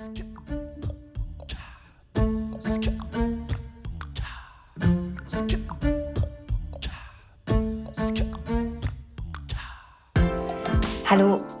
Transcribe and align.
Hallo 0.00 0.08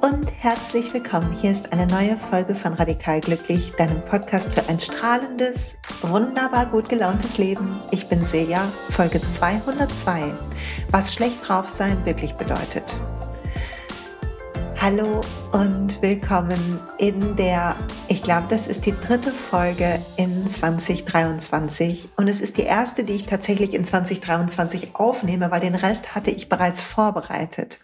und 0.00 0.32
herzlich 0.38 0.94
willkommen. 0.94 1.36
Hier 1.38 1.50
ist 1.50 1.70
eine 1.74 1.86
neue 1.86 2.16
Folge 2.16 2.54
von 2.54 2.72
Radikal 2.72 3.20
Glücklich, 3.20 3.72
deinem 3.72 4.00
Podcast 4.06 4.54
für 4.54 4.66
ein 4.70 4.80
strahlendes, 4.80 5.76
wunderbar 6.00 6.64
gut 6.64 6.88
gelauntes 6.88 7.36
Leben. 7.36 7.78
Ich 7.90 8.08
bin 8.08 8.24
Silja, 8.24 8.72
Folge 8.88 9.20
202. 9.20 10.32
Was 10.90 11.12
schlecht 11.12 11.46
drauf 11.46 11.68
sein 11.68 12.06
wirklich 12.06 12.32
bedeutet. 12.32 12.96
Hallo 14.82 15.20
und 15.52 16.00
willkommen 16.00 16.80
in 16.96 17.36
der, 17.36 17.76
ich 18.20 18.24
glaube, 18.24 18.48
das 18.50 18.66
ist 18.66 18.84
die 18.84 18.94
dritte 18.94 19.32
Folge 19.32 20.04
in 20.18 20.46
2023 20.46 22.10
und 22.18 22.28
es 22.28 22.42
ist 22.42 22.58
die 22.58 22.64
erste, 22.64 23.02
die 23.02 23.14
ich 23.14 23.24
tatsächlich 23.24 23.72
in 23.72 23.82
2023 23.82 24.94
aufnehme, 24.94 25.50
weil 25.50 25.60
den 25.60 25.74
Rest 25.74 26.14
hatte 26.14 26.30
ich 26.30 26.50
bereits 26.50 26.82
vorbereitet. 26.82 27.78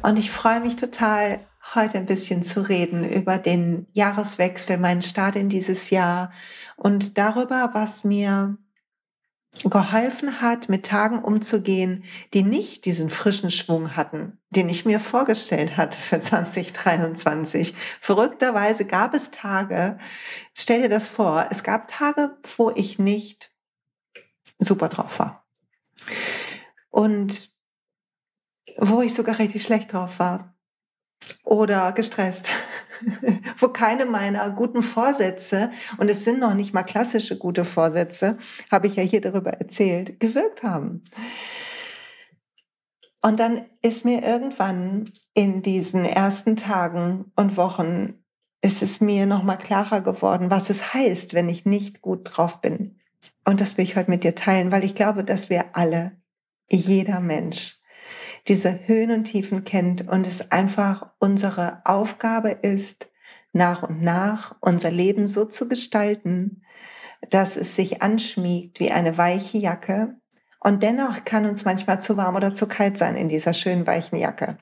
Und 0.00 0.18
ich 0.18 0.30
freue 0.30 0.60
mich 0.60 0.76
total, 0.76 1.40
heute 1.74 1.98
ein 1.98 2.06
bisschen 2.06 2.42
zu 2.42 2.62
reden 2.62 3.04
über 3.04 3.36
den 3.36 3.86
Jahreswechsel, 3.92 4.78
meinen 4.78 5.02
Start 5.02 5.36
in 5.36 5.50
dieses 5.50 5.90
Jahr 5.90 6.32
und 6.76 7.18
darüber, 7.18 7.68
was 7.74 8.02
mir 8.02 8.56
geholfen 9.64 10.40
hat, 10.40 10.68
mit 10.68 10.86
Tagen 10.86 11.22
umzugehen, 11.22 12.04
die 12.32 12.42
nicht 12.42 12.84
diesen 12.84 13.10
frischen 13.10 13.50
Schwung 13.50 13.96
hatten, 13.96 14.38
den 14.50 14.68
ich 14.68 14.84
mir 14.84 15.00
vorgestellt 15.00 15.76
hatte 15.76 15.98
für 15.98 16.20
2023. 16.20 17.74
Verrückterweise 18.00 18.86
gab 18.86 19.14
es 19.14 19.30
Tage, 19.30 19.98
stell 20.56 20.82
dir 20.82 20.88
das 20.88 21.08
vor, 21.08 21.48
es 21.50 21.62
gab 21.62 21.88
Tage, 21.88 22.36
wo 22.56 22.70
ich 22.70 22.98
nicht 22.98 23.52
super 24.58 24.88
drauf 24.88 25.18
war. 25.18 25.46
Und 26.88 27.50
wo 28.76 29.02
ich 29.02 29.14
sogar 29.14 29.38
richtig 29.38 29.62
schlecht 29.62 29.92
drauf 29.92 30.18
war 30.18 30.54
oder 31.44 31.92
gestresst, 31.92 32.48
wo 33.58 33.68
keine 33.68 34.06
meiner 34.06 34.50
guten 34.50 34.82
Vorsätze, 34.82 35.70
und 35.98 36.10
es 36.10 36.24
sind 36.24 36.40
noch 36.40 36.54
nicht 36.54 36.74
mal 36.74 36.82
klassische 36.82 37.38
gute 37.38 37.64
Vorsätze, 37.64 38.38
habe 38.70 38.86
ich 38.86 38.96
ja 38.96 39.02
hier 39.02 39.20
darüber 39.20 39.52
erzählt, 39.52 40.20
gewirkt 40.20 40.62
haben. 40.62 41.04
Und 43.22 43.38
dann 43.38 43.66
ist 43.82 44.04
mir 44.04 44.22
irgendwann 44.22 45.10
in 45.34 45.62
diesen 45.62 46.04
ersten 46.04 46.56
Tagen 46.56 47.32
und 47.36 47.56
Wochen 47.56 48.14
ist 48.62 48.82
es 48.82 49.00
mir 49.00 49.26
noch 49.26 49.42
mal 49.42 49.56
klarer 49.56 50.00
geworden, 50.00 50.50
was 50.50 50.70
es 50.70 50.94
heißt, 50.94 51.34
wenn 51.34 51.48
ich 51.48 51.64
nicht 51.64 52.02
gut 52.02 52.20
drauf 52.24 52.60
bin. 52.60 52.98
Und 53.44 53.60
das 53.60 53.76
will 53.76 53.84
ich 53.84 53.96
heute 53.96 54.10
mit 54.10 54.24
dir 54.24 54.34
teilen, 54.34 54.72
weil 54.72 54.84
ich 54.84 54.94
glaube, 54.94 55.24
dass 55.24 55.50
wir 55.50 55.76
alle, 55.76 56.12
jeder 56.70 57.20
Mensch, 57.20 57.79
diese 58.48 58.86
Höhen 58.86 59.10
und 59.10 59.24
Tiefen 59.24 59.64
kennt 59.64 60.08
und 60.08 60.26
es 60.26 60.50
einfach 60.50 61.10
unsere 61.18 61.82
Aufgabe 61.84 62.50
ist, 62.50 63.08
nach 63.52 63.82
und 63.82 64.02
nach 64.02 64.54
unser 64.60 64.90
Leben 64.90 65.26
so 65.26 65.44
zu 65.44 65.68
gestalten, 65.68 66.62
dass 67.28 67.56
es 67.56 67.74
sich 67.76 68.02
anschmiegt 68.02 68.80
wie 68.80 68.90
eine 68.90 69.18
weiche 69.18 69.58
Jacke. 69.58 70.14
Und 70.60 70.82
dennoch 70.82 71.24
kann 71.24 71.46
uns 71.46 71.64
manchmal 71.64 72.00
zu 72.00 72.16
warm 72.16 72.36
oder 72.36 72.54
zu 72.54 72.66
kalt 72.66 72.96
sein 72.96 73.16
in 73.16 73.28
dieser 73.28 73.54
schönen 73.54 73.86
weichen 73.86 74.18
Jacke. 74.18 74.58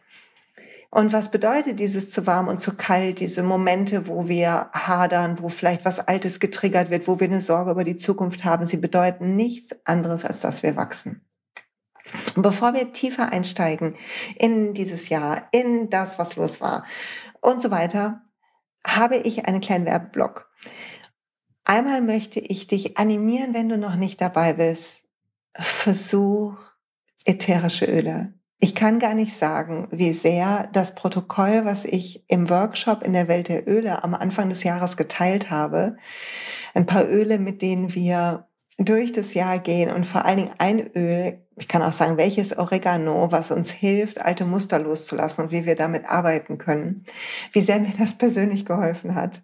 Und 0.91 1.13
was 1.13 1.31
bedeutet 1.31 1.81
dieses 1.81 2.11
zu 2.11 2.27
warm 2.27 2.49
und 2.49 2.61
zu 2.61 2.75
kalt, 2.75 3.21
diese 3.21 3.43
Momente, 3.43 4.09
wo 4.09 4.27
wir 4.27 4.71
hadern, 4.73 5.37
wo 5.41 5.51
vielleicht 5.51 5.85
was 5.85 6.01
Altes 6.01 6.41
getriggert 6.41 6.89
wird, 6.89 7.07
wo 7.07 7.21
wir 7.21 7.27
eine 7.27 7.43
Sorge 7.43 7.73
über 7.73 7.85
die 7.85 7.97
Zukunft 7.97 8.45
haben? 8.45 8.65
Sie 8.65 8.79
bedeuten 8.79 9.37
nichts 9.37 9.77
anderes, 9.85 10.25
als 10.25 10.41
dass 10.41 10.63
wir 10.63 10.77
wachsen. 10.77 11.28
Bevor 12.37 12.75
wir 12.75 12.93
tiefer 12.93 13.33
einsteigen 13.33 13.97
in 14.37 14.75
dieses 14.75 15.09
Jahr, 15.09 15.49
in 15.53 15.91
das, 15.91 16.19
was 16.19 16.37
los 16.37 16.61
war 16.61 16.85
und 17.41 17.61
so 17.61 17.71
weiter, 17.71 18.23
habe 18.87 19.17
ich 19.17 19.47
einen 19.47 19.61
kleinen 19.61 19.87
Werbeblock. 19.87 20.51
Einmal 21.65 22.01
möchte 22.01 22.41
ich 22.41 22.67
dich 22.67 22.97
animieren, 22.97 23.53
wenn 23.53 23.69
du 23.69 23.77
noch 23.77 23.97
nicht 23.97 24.21
dabei 24.21 24.55
bist, 24.55 25.07
versuch 25.55 26.55
ätherische 27.25 27.85
Öle. 27.85 28.33
Ich 28.61 28.75
kann 28.75 28.99
gar 28.99 29.15
nicht 29.15 29.37
sagen, 29.37 29.87
wie 29.93 30.13
sehr 30.13 30.69
das 30.73 30.95
Protokoll, 30.95 31.65
was 31.65 31.85
ich 31.85 32.25
im 32.29 32.51
Workshop 32.51 33.05
in 33.05 33.13
der 33.13 33.29
Welt 33.29 33.49
der 33.49 33.69
Öle 33.69 34.03
am 34.03 34.15
Anfang 34.15 34.49
des 34.49 34.65
Jahres 34.65 34.97
geteilt 34.97 35.51
habe, 35.51 35.97
ein 36.75 36.87
paar 36.87 37.07
Öle, 37.07 37.39
mit 37.39 37.63
denen 37.63 37.95
wir 37.95 38.48
durch 38.79 39.13
das 39.13 39.35
Jahr 39.35 39.59
gehen 39.59 39.91
und 39.91 40.07
vor 40.07 40.25
allen 40.25 40.39
Dingen 40.39 40.55
ein 40.59 40.91
Öl 40.95 41.39
ich 41.61 41.67
kann 41.67 41.83
auch 41.83 41.93
sagen, 41.93 42.17
welches 42.17 42.57
Oregano, 42.57 43.33
was 43.33 43.51
uns 43.51 43.71
hilft, 43.71 44.21
alte 44.21 44.45
Muster 44.45 44.79
loszulassen 44.79 45.45
und 45.45 45.51
wie 45.51 45.67
wir 45.67 45.75
damit 45.75 46.09
arbeiten 46.09 46.57
können. 46.57 47.05
Wie 47.53 47.61
sehr 47.61 47.81
mir 47.81 47.93
das 47.99 48.17
persönlich 48.17 48.65
geholfen 48.65 49.15
hat. 49.15 49.43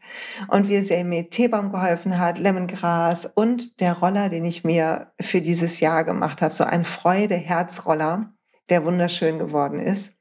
Und 0.49 0.69
wie 0.69 0.81
sehr 0.81 1.05
mir 1.05 1.29
Teebaum 1.29 1.73
geholfen 1.73 2.19
hat, 2.19 2.39
Lemongras 2.39 3.27
und 3.27 3.81
der 3.81 3.95
Roller, 3.95 4.29
den 4.29 4.45
ich 4.45 4.63
mir 4.63 5.13
für 5.21 5.41
dieses 5.41 5.81
Jahr 5.81 6.05
gemacht 6.05 6.41
habe. 6.41 6.55
So 6.55 6.65
ein 6.65 6.85
Freude-Herzroller, 6.85 8.33
der 8.69 8.85
wunderschön 8.85 9.39
geworden 9.39 9.81
ist. 9.81 10.15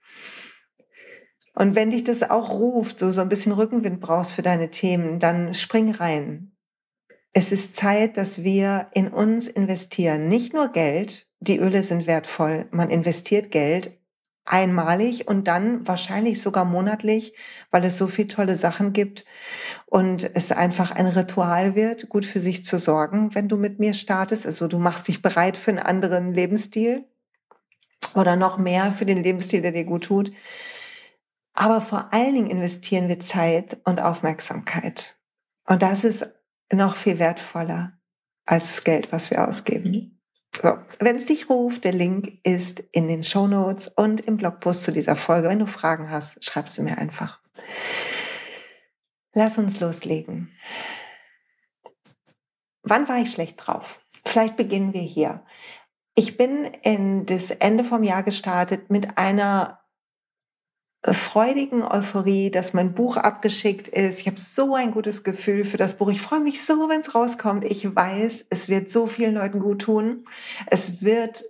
Und 1.55 1.75
wenn 1.75 1.91
dich 1.91 2.03
das 2.03 2.27
auch 2.27 2.49
ruft, 2.53 2.97
so, 2.97 3.11
so 3.11 3.21
ein 3.21 3.29
bisschen 3.29 3.51
Rückenwind 3.51 3.99
brauchst 3.99 4.31
für 4.31 4.41
deine 4.41 4.71
Themen, 4.71 5.19
dann 5.19 5.53
spring 5.53 5.91
rein. 5.91 6.52
Es 7.33 7.51
ist 7.51 7.75
Zeit, 7.75 8.17
dass 8.17 8.43
wir 8.43 8.87
in 8.93 9.07
uns 9.07 9.47
investieren. 9.47 10.27
Nicht 10.27 10.53
nur 10.53 10.67
Geld, 10.67 11.27
die 11.39 11.57
Öle 11.57 11.81
sind 11.81 12.05
wertvoll. 12.05 12.67
Man 12.71 12.91
investiert 12.91 13.49
Geld 13.49 13.97
einmalig 14.45 15.27
und 15.27 15.47
dann 15.47 15.87
wahrscheinlich 15.87 16.41
sogar 16.41 16.65
monatlich, 16.65 17.33
weil 17.71 17.83
es 17.85 17.97
so 17.97 18.07
viele 18.07 18.27
tolle 18.27 18.57
Sachen 18.57 18.93
gibt 18.93 19.25
und 19.85 20.29
es 20.35 20.51
einfach 20.51 20.91
ein 20.91 21.07
Ritual 21.07 21.75
wird, 21.75 22.09
gut 22.09 22.25
für 22.25 22.39
sich 22.39 22.65
zu 22.65 22.77
sorgen, 22.77 23.33
wenn 23.33 23.47
du 23.47 23.57
mit 23.57 23.79
mir 23.79 23.93
startest. 23.93 24.45
Also 24.45 24.67
du 24.67 24.79
machst 24.79 25.07
dich 25.07 25.21
bereit 25.21 25.57
für 25.57 25.71
einen 25.71 25.79
anderen 25.79 26.33
Lebensstil 26.33 27.05
oder 28.15 28.35
noch 28.35 28.57
mehr 28.57 28.91
für 28.91 29.05
den 29.05 29.23
Lebensstil, 29.23 29.61
der 29.61 29.71
dir 29.71 29.85
gut 29.85 30.03
tut. 30.03 30.31
Aber 31.53 31.81
vor 31.81 32.13
allen 32.13 32.35
Dingen 32.35 32.49
investieren 32.49 33.07
wir 33.07 33.19
Zeit 33.19 33.77
und 33.85 34.01
Aufmerksamkeit. 34.01 35.15
Und 35.65 35.81
das 35.81 36.03
ist 36.03 36.27
noch 36.75 36.95
viel 36.95 37.19
wertvoller 37.19 37.93
als 38.45 38.67
das 38.67 38.83
Geld, 38.83 39.11
was 39.11 39.31
wir 39.31 39.47
ausgeben. 39.47 40.21
So, 40.61 40.77
wenn 40.99 41.15
es 41.15 41.25
dich 41.25 41.49
ruft, 41.49 41.83
der 41.83 41.93
Link 41.93 42.39
ist 42.43 42.79
in 42.91 43.07
den 43.07 43.23
Show 43.23 43.47
Notes 43.47 43.87
und 43.87 44.21
im 44.21 44.37
Blogpost 44.37 44.83
zu 44.83 44.91
dieser 44.91 45.15
Folge. 45.15 45.49
Wenn 45.49 45.59
du 45.59 45.65
Fragen 45.65 46.09
hast, 46.09 46.43
schreibst 46.43 46.77
du 46.77 46.83
mir 46.83 46.97
einfach. 46.97 47.39
Lass 49.33 49.57
uns 49.57 49.79
loslegen. 49.79 50.51
Wann 52.83 53.07
war 53.07 53.17
ich 53.19 53.31
schlecht 53.31 53.55
drauf? 53.57 54.01
Vielleicht 54.25 54.57
beginnen 54.57 54.93
wir 54.93 55.01
hier. 55.01 55.43
Ich 56.15 56.37
bin 56.37 56.65
in 56.65 57.25
das 57.25 57.49
Ende 57.49 57.83
vom 57.83 58.03
Jahr 58.03 58.21
gestartet 58.21 58.91
mit 58.91 59.17
einer 59.17 59.82
freudigen 61.05 61.83
Euphorie, 61.83 62.49
dass 62.49 62.73
mein 62.73 62.93
Buch 62.93 63.17
abgeschickt 63.17 63.89
ist. 63.89 64.21
Ich 64.21 64.27
habe 64.27 64.39
so 64.39 64.73
ein 64.75 64.91
gutes 64.91 65.23
Gefühl 65.23 65.65
für 65.65 65.77
das 65.77 65.97
Buch. 65.97 66.09
Ich 66.09 66.21
freue 66.21 66.39
mich 66.39 66.63
so, 66.63 66.87
wenn 66.89 67.01
es 67.01 67.13
rauskommt. 67.13 67.65
Ich 67.65 67.93
weiß, 67.93 68.45
es 68.49 68.69
wird 68.69 68.89
so 68.89 69.05
vielen 69.05 69.35
Leuten 69.35 69.59
gut 69.59 69.81
tun. 69.81 70.25
Es 70.67 71.03
wird 71.03 71.43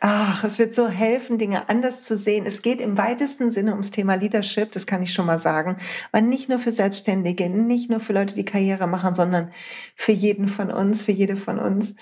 Ach, 0.00 0.44
es 0.44 0.60
wird 0.60 0.74
so 0.74 0.88
helfen, 0.88 1.38
Dinge 1.38 1.68
anders 1.68 2.04
zu 2.04 2.16
sehen. 2.16 2.46
Es 2.46 2.62
geht 2.62 2.80
im 2.80 2.96
weitesten 2.96 3.50
Sinne 3.50 3.72
ums 3.72 3.90
Thema 3.90 4.14
Leadership, 4.14 4.70
das 4.70 4.86
kann 4.86 5.02
ich 5.02 5.12
schon 5.12 5.26
mal 5.26 5.40
sagen. 5.40 5.76
Aber 6.12 6.22
nicht 6.22 6.48
nur 6.48 6.60
für 6.60 6.70
Selbstständige, 6.70 7.50
nicht 7.50 7.90
nur 7.90 7.98
für 7.98 8.12
Leute, 8.12 8.34
die 8.34 8.44
Karriere 8.44 8.86
machen, 8.86 9.14
sondern 9.14 9.50
für 9.96 10.12
jeden 10.12 10.46
von 10.46 10.70
uns, 10.70 11.02
für 11.02 11.10
jede 11.10 11.34
von 11.34 11.58
uns. 11.58 11.96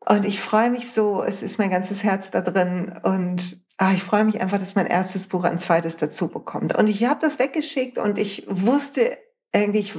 Und 0.00 0.24
ich 0.24 0.40
freue 0.40 0.70
mich 0.70 0.90
so, 0.90 1.22
es 1.22 1.42
ist 1.42 1.58
mein 1.58 1.68
ganzes 1.70 2.02
Herz 2.02 2.30
da 2.30 2.40
drin 2.40 2.98
und 3.02 3.61
ah, 3.82 3.92
ich 3.92 4.04
freue 4.04 4.24
mich 4.24 4.40
einfach, 4.40 4.58
dass 4.58 4.76
mein 4.76 4.86
erstes 4.86 5.26
Buch 5.26 5.42
ein 5.42 5.58
zweites 5.58 5.96
dazu 5.96 6.28
bekommt. 6.28 6.76
Und 6.76 6.88
ich 6.88 7.04
habe 7.04 7.18
das 7.20 7.40
weggeschickt 7.40 7.98
und 7.98 8.16
ich 8.16 8.46
wusste 8.48 9.18
irgendwie, 9.52 9.80
ich, 9.80 9.94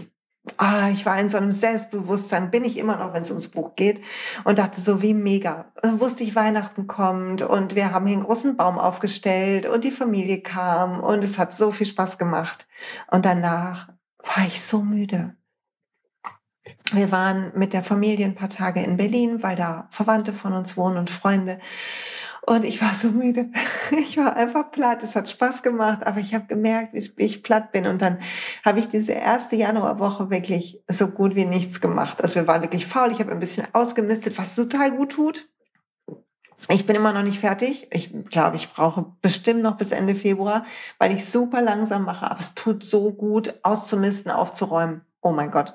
ah, 0.55 0.89
ich 0.89 1.05
war 1.05 1.19
in 1.19 1.27
so 1.27 1.35
einem 1.35 1.51
Selbstbewusstsein, 1.51 2.49
bin 2.49 2.63
ich 2.63 2.77
immer 2.77 2.95
noch, 2.95 3.13
wenn 3.13 3.23
es 3.23 3.29
ums 3.29 3.49
Buch 3.49 3.75
geht, 3.75 4.01
und 4.45 4.57
dachte 4.57 4.79
so, 4.79 5.01
wie 5.01 5.13
mega. 5.13 5.73
Dann 5.81 5.99
wusste 5.99 6.23
ich, 6.23 6.33
Weihnachten 6.33 6.87
kommt 6.87 7.41
und 7.41 7.75
wir 7.75 7.91
haben 7.91 8.07
hier 8.07 8.15
einen 8.15 8.25
großen 8.25 8.55
Baum 8.55 8.79
aufgestellt 8.79 9.65
und 9.65 9.83
die 9.83 9.91
Familie 9.91 10.41
kam 10.41 11.01
und 11.01 11.21
es 11.21 11.37
hat 11.37 11.53
so 11.53 11.71
viel 11.71 11.87
Spaß 11.87 12.17
gemacht. 12.17 12.67
Und 13.11 13.25
danach 13.25 13.89
war 14.19 14.47
ich 14.47 14.61
so 14.61 14.81
müde. 14.81 15.35
Wir 16.93 17.11
waren 17.11 17.51
mit 17.55 17.73
der 17.73 17.83
Familie 17.83 18.25
ein 18.25 18.35
paar 18.35 18.49
Tage 18.49 18.81
in 18.81 18.95
Berlin, 18.95 19.43
weil 19.43 19.57
da 19.57 19.87
Verwandte 19.91 20.31
von 20.31 20.53
uns 20.53 20.77
wohnen 20.77 20.97
und 20.97 21.09
Freunde. 21.09 21.59
Und 22.45 22.65
ich 22.65 22.81
war 22.81 22.93
so 22.93 23.09
müde. 23.09 23.49
Ich 23.91 24.17
war 24.17 24.35
einfach 24.35 24.71
platt. 24.71 25.03
Es 25.03 25.15
hat 25.15 25.29
Spaß 25.29 25.61
gemacht, 25.61 26.05
aber 26.05 26.19
ich 26.19 26.33
habe 26.33 26.45
gemerkt, 26.45 26.93
wie 26.93 27.23
ich 27.23 27.43
platt 27.43 27.71
bin. 27.71 27.85
Und 27.85 28.01
dann 28.01 28.17
habe 28.65 28.79
ich 28.79 28.89
diese 28.89 29.11
erste 29.11 29.55
Januarwoche 29.55 30.29
wirklich 30.29 30.83
so 30.87 31.07
gut 31.07 31.35
wie 31.35 31.45
nichts 31.45 31.79
gemacht. 31.79 32.21
Also 32.21 32.35
wir 32.35 32.47
waren 32.47 32.61
wirklich 32.61 32.85
faul. 32.85 33.11
Ich 33.11 33.19
habe 33.19 33.31
ein 33.31 33.39
bisschen 33.39 33.67
ausgemistet, 33.73 34.37
was 34.37 34.55
total 34.55 34.91
gut 34.91 35.13
tut. 35.13 35.47
Ich 36.69 36.85
bin 36.85 36.95
immer 36.95 37.13
noch 37.13 37.23
nicht 37.23 37.39
fertig. 37.39 37.87
Ich 37.91 38.13
glaube, 38.29 38.55
ich 38.55 38.69
brauche 38.69 39.05
bestimmt 39.21 39.61
noch 39.61 39.77
bis 39.77 39.91
Ende 39.91 40.15
Februar, 40.15 40.65
weil 40.97 41.13
ich 41.13 41.25
super 41.25 41.61
langsam 41.61 42.03
mache. 42.03 42.29
Aber 42.29 42.39
es 42.39 42.55
tut 42.55 42.83
so 42.83 43.11
gut, 43.13 43.53
auszumisten, 43.63 44.31
aufzuräumen. 44.31 45.01
Oh 45.21 45.31
mein 45.31 45.51
Gott. 45.51 45.73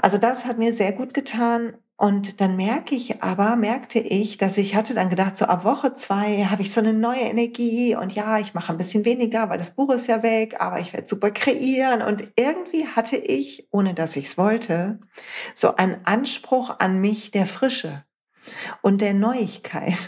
Also 0.00 0.18
das 0.18 0.44
hat 0.44 0.58
mir 0.58 0.74
sehr 0.74 0.92
gut 0.92 1.14
getan. 1.14 1.76
Und 1.96 2.40
dann 2.40 2.56
merke 2.56 2.96
ich 2.96 3.22
aber, 3.22 3.54
merkte 3.54 4.00
ich, 4.00 4.36
dass 4.36 4.58
ich 4.58 4.74
hatte 4.74 4.94
dann 4.94 5.10
gedacht, 5.10 5.36
so 5.36 5.44
ab 5.44 5.64
Woche 5.64 5.94
zwei 5.94 6.44
habe 6.44 6.62
ich 6.62 6.72
so 6.72 6.80
eine 6.80 6.92
neue 6.92 7.20
Energie 7.20 7.94
und 7.94 8.12
ja, 8.14 8.38
ich 8.38 8.52
mache 8.52 8.72
ein 8.72 8.78
bisschen 8.78 9.04
weniger, 9.04 9.48
weil 9.48 9.58
das 9.58 9.76
Buch 9.76 9.90
ist 9.92 10.08
ja 10.08 10.24
weg, 10.24 10.56
aber 10.60 10.80
ich 10.80 10.92
werde 10.92 11.06
super 11.06 11.30
kreieren. 11.30 12.02
Und 12.02 12.28
irgendwie 12.34 12.88
hatte 12.88 13.16
ich, 13.16 13.68
ohne 13.70 13.94
dass 13.94 14.16
ich 14.16 14.26
es 14.26 14.38
wollte, 14.38 14.98
so 15.54 15.76
einen 15.76 15.98
Anspruch 16.04 16.76
an 16.80 17.00
mich 17.00 17.30
der 17.30 17.46
Frische 17.46 18.04
und 18.82 19.00
der 19.00 19.14
Neuigkeit. 19.14 19.98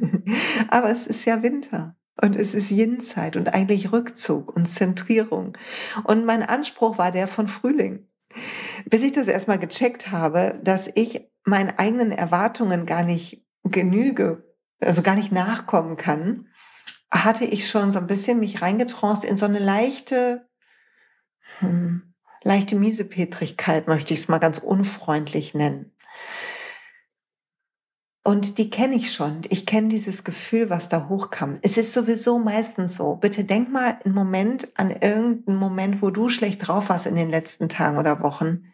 Aber 0.68 0.90
es 0.90 1.06
ist 1.06 1.24
ja 1.24 1.42
Winter. 1.42 1.96
Und 2.20 2.34
es 2.34 2.54
ist 2.54 2.70
Yin-Zeit 2.70 3.36
und 3.36 3.52
eigentlich 3.52 3.92
Rückzug 3.92 4.56
und 4.56 4.64
Zentrierung. 4.64 5.58
Und 6.04 6.24
mein 6.24 6.42
Anspruch 6.42 6.96
war 6.96 7.12
der 7.12 7.28
von 7.28 7.46
Frühling. 7.46 8.06
Bis 8.84 9.02
ich 9.02 9.12
das 9.12 9.28
erstmal 9.28 9.58
gecheckt 9.58 10.10
habe, 10.10 10.58
dass 10.62 10.90
ich 10.94 11.28
meinen 11.44 11.70
eigenen 11.78 12.12
Erwartungen 12.12 12.86
gar 12.86 13.02
nicht 13.02 13.44
genüge, 13.64 14.44
also 14.80 15.02
gar 15.02 15.14
nicht 15.14 15.32
nachkommen 15.32 15.96
kann, 15.96 16.48
hatte 17.10 17.44
ich 17.44 17.68
schon 17.68 17.92
so 17.92 17.98
ein 17.98 18.06
bisschen 18.06 18.40
mich 18.40 18.62
reingetraust 18.62 19.24
in 19.24 19.36
so 19.36 19.46
eine 19.46 19.58
leichte, 19.58 20.48
hm, 21.58 22.14
leichte 22.42 22.76
Miesepetrigkeit, 22.76 23.86
möchte 23.88 24.14
ich 24.14 24.20
es 24.20 24.28
mal 24.28 24.38
ganz 24.38 24.58
unfreundlich 24.58 25.54
nennen. 25.54 25.95
Und 28.26 28.58
die 28.58 28.70
kenne 28.70 28.96
ich 28.96 29.12
schon. 29.12 29.42
Ich 29.50 29.66
kenne 29.66 29.86
dieses 29.86 30.24
Gefühl, 30.24 30.68
was 30.68 30.88
da 30.88 31.08
hochkam. 31.08 31.60
Es 31.62 31.76
ist 31.76 31.92
sowieso 31.92 32.40
meistens 32.40 32.96
so. 32.96 33.14
Bitte 33.14 33.44
denk 33.44 33.70
mal 33.70 34.00
einen 34.04 34.14
Moment 34.14 34.66
an 34.76 34.90
irgendeinen 34.90 35.56
Moment, 35.56 36.02
wo 36.02 36.10
du 36.10 36.28
schlecht 36.28 36.66
drauf 36.66 36.88
warst 36.88 37.06
in 37.06 37.14
den 37.14 37.30
letzten 37.30 37.68
Tagen 37.68 37.98
oder 37.98 38.22
Wochen. 38.22 38.64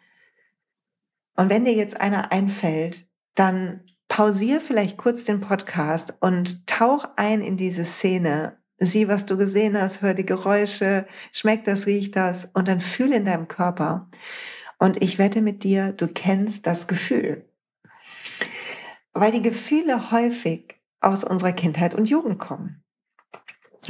Und 1.35 1.51
wenn 1.51 1.65
dir 1.65 1.73
jetzt 1.75 2.01
einer 2.01 2.31
einfällt, 2.31 3.05
dann 3.35 3.81
pausier 4.07 4.59
vielleicht 4.59 4.97
kurz 4.97 5.23
den 5.23 5.39
Podcast 5.39 6.15
und 6.19 6.65
tauch 6.65 7.05
ein 7.15 7.41
in 7.41 7.55
diese 7.55 7.85
Szene. 7.85 8.57
Sieh, 8.79 9.07
was 9.07 9.27
du 9.27 9.37
gesehen 9.37 9.79
hast, 9.79 10.01
hör 10.01 10.15
die 10.15 10.25
Geräusche, 10.25 11.05
schmeckt 11.31 11.67
das, 11.67 11.85
riecht 11.85 12.15
das 12.15 12.49
und 12.55 12.67
dann 12.67 12.81
fühl 12.81 13.13
in 13.13 13.25
deinem 13.25 13.47
Körper. 13.47 14.09
Und 14.79 15.03
ich 15.03 15.19
wette 15.19 15.43
mit 15.43 15.63
dir, 15.63 15.91
du 15.91 16.07
kennst 16.07 16.65
das 16.65 16.87
Gefühl 16.87 17.45
weil 19.13 19.31
die 19.31 19.41
Gefühle 19.41 20.11
häufig 20.11 20.75
aus 20.99 21.23
unserer 21.23 21.53
Kindheit 21.53 21.93
und 21.93 22.09
Jugend 22.09 22.39
kommen. 22.39 22.83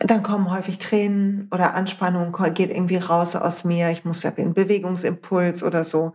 dann 0.01 0.23
kommen 0.23 0.51
häufig 0.51 0.79
Tränen 0.79 1.49
oder 1.53 1.75
Anspannung, 1.75 2.37
geht 2.55 2.71
irgendwie 2.71 2.99
raus 2.99 3.35
aus 3.37 3.65
mir. 3.65 3.91
Ich 3.91 4.05
muss 4.05 4.23
ja 4.23 4.33
einen 4.37 4.55
Bewegungsimpuls 4.55 5.62
oder 5.62 5.85
so 5.85 6.12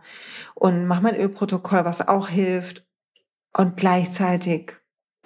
und 0.54 0.86
mache 0.86 1.02
mein 1.02 1.16
Ölprotokoll, 1.16 1.84
was 1.84 2.06
auch 2.06 2.28
hilft. 2.28 2.86
Und 3.56 3.76
gleichzeitig 3.76 4.72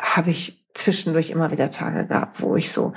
habe 0.01 0.31
ich 0.31 0.65
zwischendurch 0.75 1.31
immer 1.31 1.51
wieder 1.51 1.71
Tage 1.71 2.07
gehabt, 2.07 2.41
wo 2.41 2.55
ich 2.55 2.71
so 2.71 2.93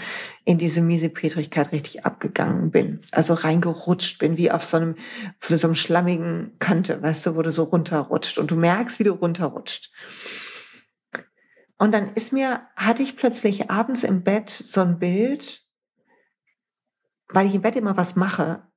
in 0.46 0.58
diese 0.58 0.82
Miesepetrigkeit 0.82 1.72
richtig 1.72 2.06
abgegangen 2.06 2.70
bin. 2.70 3.02
Also 3.12 3.34
reingerutscht 3.34 4.20
bin, 4.20 4.38
wie 4.38 4.52
auf 4.52 4.64
so 4.64 4.78
einem, 4.78 4.96
für 5.40 5.58
so 5.58 5.68
einem 5.68 5.76
schlammigen 5.76 6.56
Kante, 6.60 7.02
weißt 7.02 7.26
du, 7.26 7.36
wo 7.36 7.42
du 7.42 7.52
so 7.52 7.64
runterrutscht 7.64 8.38
und 8.38 8.52
du 8.52 8.56
merkst, 8.56 9.00
wie 9.00 9.04
du 9.04 9.14
runterrutscht. 9.14 9.92
Und 11.78 11.94
dann 11.94 12.14
ist 12.14 12.32
mir, 12.32 12.62
hatte 12.76 13.02
ich 13.02 13.18
plötzlich 13.18 13.72
abends 13.72 14.04
im 14.04 14.24
Bett 14.24 14.50
so 14.50 14.82
ein 14.82 15.00
Bild, 15.00 15.66
weil 17.30 17.48
ich 17.48 17.56
im 17.56 17.62
Bett 17.62 17.76
immer 17.76 17.98
was 17.98 18.16
mache, 18.16 18.71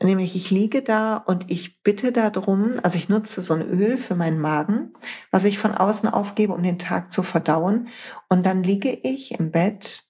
Nämlich 0.00 0.34
ich 0.34 0.50
liege 0.50 0.82
da 0.82 1.16
und 1.16 1.50
ich 1.50 1.82
bitte 1.82 2.12
darum, 2.12 2.72
also 2.82 2.96
ich 2.96 3.08
nutze 3.08 3.40
so 3.40 3.54
ein 3.54 3.62
Öl 3.62 3.96
für 3.96 4.16
meinen 4.16 4.40
Magen, 4.40 4.92
was 5.30 5.44
ich 5.44 5.58
von 5.58 5.72
außen 5.72 6.08
aufgebe, 6.08 6.54
um 6.54 6.62
den 6.62 6.78
Tag 6.78 7.12
zu 7.12 7.22
verdauen. 7.22 7.88
Und 8.28 8.44
dann 8.44 8.62
liege 8.62 8.98
ich 9.02 9.38
im 9.38 9.52
Bett 9.52 10.04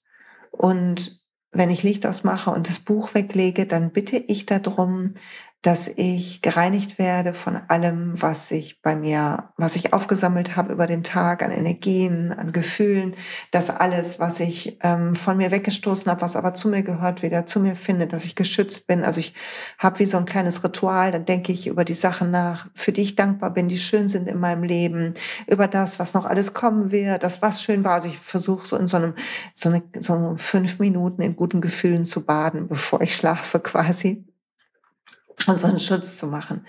und 0.51 1.23
wenn 1.53 1.71
ich 1.71 1.83
Licht 1.83 2.07
ausmache 2.07 2.51
und 2.51 2.69
das 2.69 2.81
Buch 2.81 3.15
weglege, 3.15 3.67
dann 3.67 3.93
bitte 3.93 4.17
ich 4.17 4.47
darum, 4.47 5.15
dass 5.63 5.87
ich 5.87 6.43
gereinigt 6.43 6.99
werde 6.99 7.35
von 7.35 7.57
allem, 7.69 8.21
was 8.21 8.51
ich 8.51 8.83
bei 8.83 8.97
mir, 8.97 9.51
was 9.57 9.77
ich 9.77 9.93
aufgesammelt 9.93 10.57
habe 10.57 10.73
über 10.73 10.89
den 10.89 11.05
Tag 11.05 11.41
an 11.41 11.53
Energien, 11.53 12.33
an 12.33 12.51
Gefühlen, 12.51 13.15
dass 13.53 13.71
alles, 13.71 14.19
was 14.19 14.41
ich 14.41 14.79
ähm, 14.83 15.15
von 15.15 15.37
mir 15.37 15.53
weggestoßen 15.53 16.11
habe, 16.11 16.21
was 16.21 16.35
aber 16.35 16.55
zu 16.55 16.69
mir 16.69 16.83
gehört, 16.83 17.23
wieder 17.23 17.47
zu 17.47 17.61
mir 17.61 17.77
finde, 17.77 18.09
dass 18.09 18.25
ich 18.25 18.35
geschützt 18.35 18.89
bin. 18.89 19.05
Also 19.05 19.21
ich 19.21 19.35
habe 19.79 20.01
wie 20.01 20.07
so 20.07 20.17
ein 20.17 20.25
kleines 20.25 20.65
Ritual, 20.65 21.13
dann 21.13 21.27
denke 21.27 21.53
ich 21.53 21.69
über 21.69 21.85
die 21.85 21.95
Sachen 21.95 22.33
nach, 22.33 22.67
für 22.75 22.91
die 22.91 23.03
ich 23.03 23.15
dankbar 23.15 23.51
bin, 23.51 23.69
die 23.69 23.79
schön 23.79 24.09
sind 24.09 24.27
in 24.27 24.41
meinem 24.41 24.65
Leben, 24.65 25.15
über 25.47 25.69
das, 25.69 26.01
was 26.01 26.13
noch 26.13 26.27
alles 26.27 26.55
kommen 26.55 26.91
wird, 26.91 27.23
das, 27.23 27.41
was 27.41 27.63
schön 27.63 27.85
war. 27.85 27.93
Also 27.93 28.09
ich 28.09 28.19
versuche 28.19 28.67
so 28.67 28.77
in 28.77 28.89
so 28.89 28.97
einem, 28.97 29.15
so, 29.55 29.69
eine, 29.69 29.83
so 30.01 30.35
fünf 30.37 30.81
Minuten 30.81 31.23
in 31.23 31.37
guten 31.37 31.61
Gefühlen 31.61 32.05
zu 32.05 32.23
baden, 32.25 32.67
bevor 32.67 33.01
ich 33.01 33.15
schlafe 33.15 33.61
quasi. 33.61 34.25
Unseren 35.47 35.81
Schutz 35.81 36.17
zu 36.17 36.27
machen. 36.27 36.67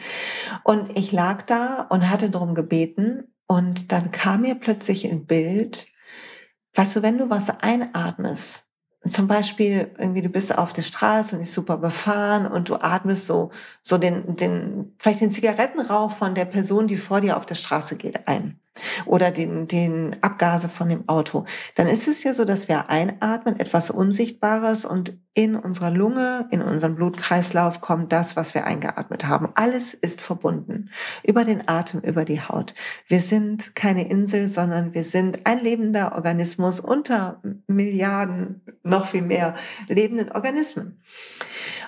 Und 0.63 0.97
ich 0.97 1.11
lag 1.11 1.43
da 1.43 1.87
und 1.89 2.09
hatte 2.09 2.29
darum 2.29 2.55
gebeten 2.55 3.33
und 3.47 3.91
dann 3.91 4.11
kam 4.11 4.41
mir 4.41 4.55
plötzlich 4.55 5.05
ein 5.05 5.25
Bild, 5.25 5.87
weißt 6.75 6.97
du, 6.97 7.01
wenn 7.01 7.17
du 7.17 7.29
was 7.29 7.49
einatmest, 7.61 8.67
zum 9.07 9.27
Beispiel 9.27 9.91
irgendwie 9.97 10.21
du 10.21 10.29
bist 10.29 10.57
auf 10.57 10.71
der 10.71 10.81
Straße 10.81 11.35
und 11.35 11.41
ist 11.41 11.51
super 11.51 11.77
befahren 11.77 12.47
und 12.47 12.69
du 12.69 12.75
atmest 12.75 13.27
so, 13.27 13.51
so 13.81 13.97
den, 13.97 14.37
den, 14.37 14.95
vielleicht 14.97 15.19
den 15.19 15.31
Zigarettenrauch 15.31 16.11
von 16.11 16.35
der 16.35 16.45
Person, 16.45 16.87
die 16.87 16.95
vor 16.95 17.19
dir 17.19 17.35
auf 17.35 17.45
der 17.45 17.55
Straße 17.55 17.97
geht, 17.97 18.27
ein 18.27 18.59
oder 19.05 19.31
den, 19.31 19.67
den 19.67 20.15
Abgase 20.21 20.69
von 20.69 20.89
dem 20.89 21.07
Auto, 21.07 21.45
dann 21.75 21.87
ist 21.87 22.07
es 22.07 22.23
ja 22.23 22.33
so, 22.33 22.45
dass 22.45 22.67
wir 22.67 22.89
einatmen, 22.89 23.59
etwas 23.59 23.91
Unsichtbares 23.91 24.85
und 24.85 25.17
in 25.35 25.55
unserer 25.55 25.89
Lunge, 25.89 26.47
in 26.51 26.61
unserem 26.61 26.95
Blutkreislauf 26.95 27.81
kommt 27.81 28.11
das, 28.11 28.35
was 28.35 28.53
wir 28.53 28.65
eingeatmet 28.65 29.25
haben. 29.25 29.49
Alles 29.55 29.95
ist 29.95 30.21
verbunden. 30.21 30.91
Über 31.23 31.43
den 31.43 31.67
Atem, 31.67 32.01
über 32.01 32.23
die 32.23 32.41
Haut. 32.41 32.75
Wir 33.07 33.19
sind 33.19 33.75
keine 33.75 34.07
Insel, 34.09 34.47
sondern 34.47 34.93
wir 34.93 35.03
sind 35.03 35.45
ein 35.45 35.59
lebender 35.59 36.13
Organismus 36.13 36.79
unter 36.79 37.41
Milliarden, 37.65 38.61
noch 38.83 39.07
viel 39.07 39.23
mehr 39.23 39.55
lebenden 39.87 40.31
Organismen. 40.31 41.01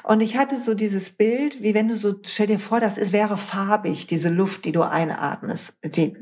Und 0.01 0.22
ich 0.22 0.38
hatte 0.38 0.58
so 0.60 0.74
dieses 0.74 1.12
Bild, 1.12 1.62
wie 1.62 1.75
wenn 1.75 1.88
du 1.88 1.98
so, 1.98 2.15
stell 2.25 2.48
dir 2.48 2.60
vor, 2.60 2.80
das 2.80 2.98
ist, 2.98 3.13
wäre 3.13 3.38
farbig, 3.38 4.08
diese 4.08 4.30
Luft, 4.30 4.65
die 4.65 4.72
du 4.72 4.82
einatmest, 4.82 5.80
die, 5.84 6.15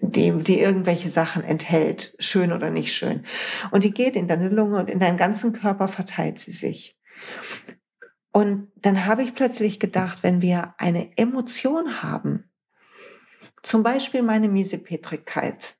die, 0.00 0.32
die 0.32 0.60
irgendwelche 0.60 1.08
Sachen 1.08 1.42
enthält, 1.42 2.14
schön 2.18 2.52
oder 2.52 2.70
nicht 2.70 2.92
schön. 2.92 3.24
Und 3.70 3.84
die 3.84 3.92
geht 3.92 4.16
in 4.16 4.28
deine 4.28 4.48
Lunge 4.48 4.78
und 4.78 4.90
in 4.90 5.00
deinen 5.00 5.16
ganzen 5.16 5.52
Körper 5.52 5.88
verteilt 5.88 6.38
sie 6.38 6.52
sich. 6.52 6.98
Und 8.32 8.70
dann 8.76 9.06
habe 9.06 9.22
ich 9.22 9.34
plötzlich 9.34 9.80
gedacht, 9.80 10.18
wenn 10.22 10.42
wir 10.42 10.74
eine 10.78 11.16
Emotion 11.16 12.02
haben, 12.02 12.44
zum 13.62 13.82
Beispiel 13.82 14.22
meine 14.22 14.48
Miesepetrigkeit, 14.48 15.74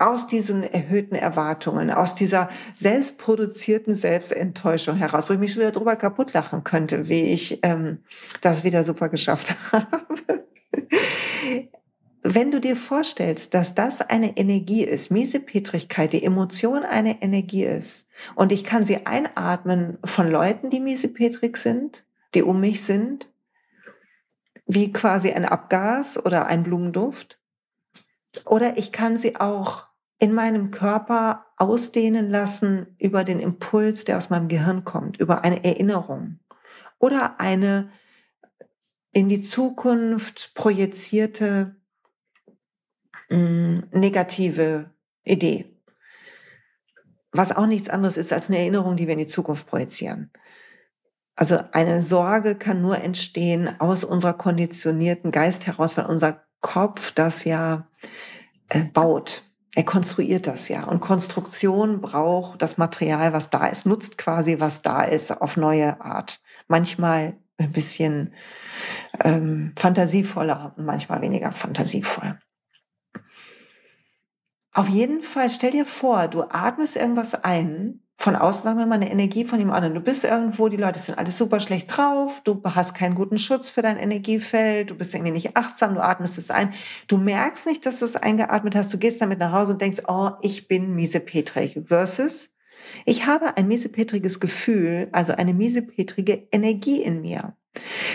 aus 0.00 0.28
diesen 0.28 0.62
erhöhten 0.62 1.16
Erwartungen, 1.16 1.90
aus 1.90 2.14
dieser 2.14 2.48
selbstproduzierten 2.76 3.96
Selbstenttäuschung 3.96 4.96
heraus, 4.96 5.28
wo 5.28 5.32
ich 5.32 5.40
mich 5.40 5.52
schon 5.52 5.62
wieder 5.62 5.72
drüber 5.72 5.96
kaputt 5.96 6.32
lachen 6.34 6.62
könnte, 6.62 7.08
wie 7.08 7.22
ich 7.32 7.58
ähm, 7.64 8.04
das 8.40 8.62
wieder 8.62 8.84
super 8.84 9.08
geschafft 9.08 9.56
habe 9.72 10.46
wenn 12.22 12.50
du 12.50 12.60
dir 12.60 12.76
vorstellst, 12.76 13.54
dass 13.54 13.74
das 13.74 14.00
eine 14.00 14.36
Energie 14.36 14.84
ist, 14.84 15.10
Miesepetrigkeit, 15.10 16.12
die 16.12 16.24
Emotion 16.24 16.82
eine 16.82 17.22
Energie 17.22 17.64
ist, 17.64 18.08
und 18.34 18.52
ich 18.52 18.64
kann 18.64 18.84
sie 18.84 19.06
einatmen 19.06 19.98
von 20.04 20.30
Leuten, 20.30 20.70
die 20.70 20.80
miesepetrig 20.80 21.56
sind, 21.56 22.04
die 22.34 22.42
um 22.42 22.60
mich 22.60 22.82
sind, 22.82 23.30
wie 24.66 24.92
quasi 24.92 25.32
ein 25.32 25.44
Abgas 25.44 26.24
oder 26.24 26.46
ein 26.46 26.62
Blumenduft, 26.64 27.38
oder 28.44 28.76
ich 28.76 28.92
kann 28.92 29.16
sie 29.16 29.36
auch 29.36 29.86
in 30.18 30.32
meinem 30.34 30.70
Körper 30.70 31.46
ausdehnen 31.56 32.30
lassen 32.30 32.94
über 32.98 33.24
den 33.24 33.40
Impuls, 33.40 34.04
der 34.04 34.18
aus 34.18 34.30
meinem 34.30 34.48
Gehirn 34.48 34.84
kommt, 34.84 35.18
über 35.18 35.44
eine 35.44 35.64
Erinnerung 35.64 36.38
oder 36.98 37.40
eine 37.40 37.90
in 39.12 39.28
die 39.28 39.40
Zukunft 39.40 40.52
projizierte 40.54 41.76
Mm, 43.28 43.80
negative 43.92 44.90
Idee. 45.24 45.74
Was 47.32 47.54
auch 47.54 47.66
nichts 47.66 47.88
anderes 47.88 48.16
ist 48.16 48.32
als 48.32 48.48
eine 48.48 48.58
Erinnerung, 48.58 48.96
die 48.96 49.06
wir 49.06 49.12
in 49.12 49.18
die 49.18 49.26
Zukunft 49.26 49.66
projizieren. 49.66 50.30
Also 51.36 51.60
eine 51.72 52.02
Sorge 52.02 52.56
kann 52.56 52.80
nur 52.82 52.98
entstehen 52.98 53.80
aus 53.80 54.02
unserer 54.02 54.32
konditionierten 54.32 55.30
Geist 55.30 55.66
heraus, 55.66 55.96
weil 55.96 56.06
unser 56.06 56.42
Kopf 56.60 57.12
das 57.12 57.44
ja 57.44 57.86
äh, 58.70 58.82
baut. 58.82 59.44
Er 59.74 59.84
konstruiert 59.84 60.48
das 60.48 60.68
ja. 60.68 60.84
Und 60.84 61.00
Konstruktion 61.00 62.00
braucht 62.00 62.62
das 62.62 62.78
Material, 62.78 63.32
was 63.32 63.50
da 63.50 63.66
ist, 63.68 63.86
nutzt 63.86 64.18
quasi, 64.18 64.58
was 64.58 64.82
da 64.82 65.02
ist, 65.02 65.30
auf 65.30 65.56
neue 65.56 66.00
Art. 66.00 66.40
Manchmal 66.66 67.36
ein 67.58 67.70
bisschen 67.70 68.34
ähm, 69.22 69.72
fantasievoller 69.76 70.74
und 70.76 70.86
manchmal 70.86 71.20
weniger 71.20 71.52
fantasievoll. 71.52 72.38
Auf 74.74 74.88
jeden 74.88 75.22
Fall, 75.22 75.50
stell 75.50 75.72
dir 75.72 75.86
vor, 75.86 76.28
du 76.28 76.42
atmest 76.42 76.96
irgendwas 76.96 77.34
ein, 77.42 78.00
von 78.20 78.34
außen 78.34 78.64
sagen 78.64 78.78
wir 78.78 78.86
mal 78.86 78.96
eine 78.96 79.10
Energie 79.10 79.44
von 79.44 79.60
dem 79.60 79.70
anderen. 79.70 79.94
Du 79.94 80.00
bist 80.00 80.24
irgendwo, 80.24 80.68
die 80.68 80.76
Leute 80.76 80.98
sind 80.98 81.18
alle 81.18 81.30
super 81.30 81.60
schlecht 81.60 81.96
drauf, 81.96 82.40
du 82.42 82.60
hast 82.64 82.94
keinen 82.94 83.14
guten 83.14 83.38
Schutz 83.38 83.68
für 83.68 83.80
dein 83.80 83.96
Energiefeld, 83.96 84.90
du 84.90 84.96
bist 84.96 85.14
irgendwie 85.14 85.32
nicht 85.32 85.56
achtsam, 85.56 85.94
du 85.94 86.02
atmest 86.02 86.36
es 86.36 86.50
ein. 86.50 86.74
Du 87.06 87.16
merkst 87.16 87.66
nicht, 87.66 87.86
dass 87.86 88.00
du 88.00 88.04
es 88.04 88.16
eingeatmet 88.16 88.74
hast, 88.74 88.92
du 88.92 88.98
gehst 88.98 89.22
damit 89.22 89.38
nach 89.38 89.52
Hause 89.52 89.72
und 89.72 89.80
denkst, 89.80 90.02
oh, 90.08 90.30
ich 90.42 90.66
bin 90.66 90.96
miesepetrig. 90.96 91.80
Versus, 91.86 92.50
ich 93.04 93.26
habe 93.26 93.56
ein 93.56 93.68
miesepetriges 93.68 94.40
Gefühl, 94.40 95.08
also 95.12 95.32
eine 95.32 95.54
miesepetrige 95.54 96.48
Energie 96.50 97.00
in 97.00 97.20
mir. 97.20 97.56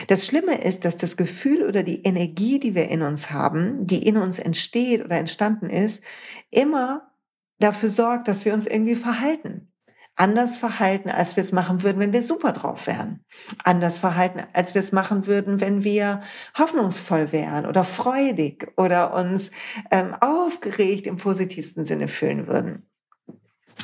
Das 0.08 0.26
Schlimme 0.26 0.62
ist, 0.62 0.86
dass 0.86 0.98
das 0.98 1.18
Gefühl 1.18 1.64
oder 1.64 1.84
die 1.84 2.04
Energie, 2.04 2.60
die 2.60 2.76
wir 2.76 2.90
in 2.90 3.02
uns 3.02 3.32
haben, 3.32 3.86
die 3.88 4.06
in 4.06 4.18
uns 4.18 4.40
entsteht 4.40 5.04
oder 5.04 5.18
entstanden 5.18 5.70
ist, 5.70 6.04
immer 6.52 7.12
dafür 7.60 7.90
sorgt, 7.90 8.28
dass 8.28 8.46
wir 8.46 8.54
uns 8.54 8.66
irgendwie 8.66 8.96
verhalten. 8.96 9.70
Anders 10.16 10.58
verhalten, 10.58 11.10
als 11.10 11.36
wir 11.36 11.44
es 11.44 11.52
machen 11.52 11.82
würden, 11.82 12.00
wenn 12.00 12.14
wir 12.14 12.22
super 12.22 12.52
drauf 12.52 12.86
wären. 12.86 13.26
Anders 13.64 13.98
verhalten, 13.98 14.44
als 14.54 14.76
wir 14.76 14.82
es 14.82 14.92
machen 14.92 15.26
würden, 15.26 15.60
wenn 15.60 15.84
wir 15.84 16.22
hoffnungsvoll 16.56 17.32
wären 17.32 17.66
oder 17.66 17.84
freudig 17.84 18.72
oder 18.78 19.16
uns 19.16 19.50
ähm, 19.90 20.14
aufgeregt 20.20 21.08
im 21.08 21.18
positivsten 21.18 21.84
Sinne 21.84 22.08
fühlen 22.10 22.48
würden. 22.48 22.88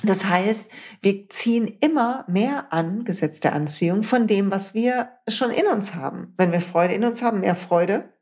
Das 0.03 0.25
heißt, 0.25 0.69
wir 1.01 1.29
ziehen 1.29 1.77
immer 1.81 2.25
mehr 2.27 2.71
an, 2.71 3.03
Gesetz 3.03 3.39
der 3.39 3.53
Anziehung, 3.53 4.03
von 4.03 4.27
dem, 4.27 4.51
was 4.51 4.73
wir 4.73 5.09
schon 5.27 5.51
in 5.51 5.67
uns 5.67 5.95
haben. 5.95 6.33
Wenn 6.37 6.51
wir 6.51 6.61
Freude 6.61 6.93
in 6.93 7.03
uns 7.03 7.21
haben, 7.21 7.41
mehr 7.41 7.55
Freude. 7.55 8.13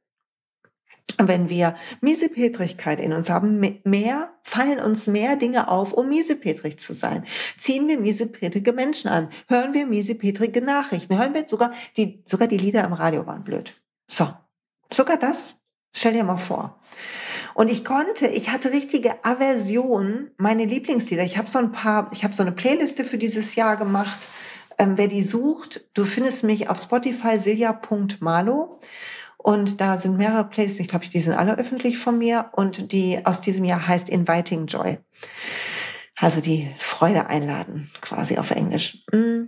Wenn 1.17 1.49
wir 1.49 1.75
Miesepetrigkeit 2.01 2.99
in 2.99 3.13
uns 3.13 3.29
haben, 3.29 3.79
mehr, 3.83 4.33
fallen 4.43 4.79
uns 4.79 5.07
mehr 5.07 5.37
Dinge 5.37 5.69
auf, 5.69 5.93
um 5.93 6.09
miesepetrig 6.09 6.77
zu 6.79 6.93
sein. 6.93 7.25
Ziehen 7.57 7.87
wir 7.87 7.97
miesepetrige 7.97 8.73
Menschen 8.73 9.09
an, 9.09 9.29
hören 9.47 9.73
wir 9.73 9.87
miesepetrige 9.87 10.61
Nachrichten, 10.61 11.17
hören 11.17 11.33
wir 11.33 11.45
sogar 11.47 11.71
die, 11.95 12.23
sogar 12.25 12.47
die 12.47 12.57
Lieder 12.57 12.83
im 12.83 12.93
Radio 12.93 13.25
waren 13.25 13.43
blöd. 13.43 13.73
So. 14.09 14.27
Sogar 14.91 15.17
das. 15.17 15.57
Stell 15.95 16.13
dir 16.13 16.23
mal 16.23 16.37
vor. 16.37 16.79
Und 17.57 17.71
ich 17.71 17.83
konnte, 17.83 18.27
ich 18.27 18.51
hatte 18.51 18.71
richtige 18.71 19.25
Aversion, 19.25 20.29
meine 20.37 20.65
Lieblingslieder. 20.65 21.23
Ich 21.23 21.39
habe 21.39 21.47
so 21.47 21.57
ein 21.57 21.71
paar, 21.71 22.07
ich 22.11 22.23
habe 22.23 22.35
so 22.35 22.43
eine 22.43 22.51
Playliste 22.51 23.03
für 23.03 23.17
dieses 23.17 23.55
Jahr 23.55 23.77
gemacht. 23.77 24.27
Ähm, 24.77 24.95
wer 24.95 25.07
die 25.07 25.23
sucht, 25.23 25.89
du 25.95 26.05
findest 26.05 26.43
mich 26.43 26.69
auf 26.69 26.79
Spotify 26.79 27.39
silja.malo. 27.39 28.79
Und 29.39 29.81
da 29.81 29.97
sind 29.97 30.17
mehrere 30.17 30.47
Playlists, 30.47 30.79
ich 30.79 30.87
glaube, 30.87 31.07
die 31.07 31.19
sind 31.19 31.33
alle 31.33 31.57
öffentlich 31.57 31.97
von 31.97 32.19
mir. 32.19 32.51
Und 32.51 32.91
die 32.91 33.25
aus 33.25 33.41
diesem 33.41 33.65
Jahr 33.65 33.87
heißt 33.87 34.07
Inviting 34.07 34.67
Joy. 34.67 34.99
Also 36.15 36.41
die 36.41 36.69
Freude 36.77 37.25
einladen, 37.25 37.89
quasi 38.01 38.37
auf 38.37 38.51
Englisch. 38.51 39.03
Mm. 39.11 39.45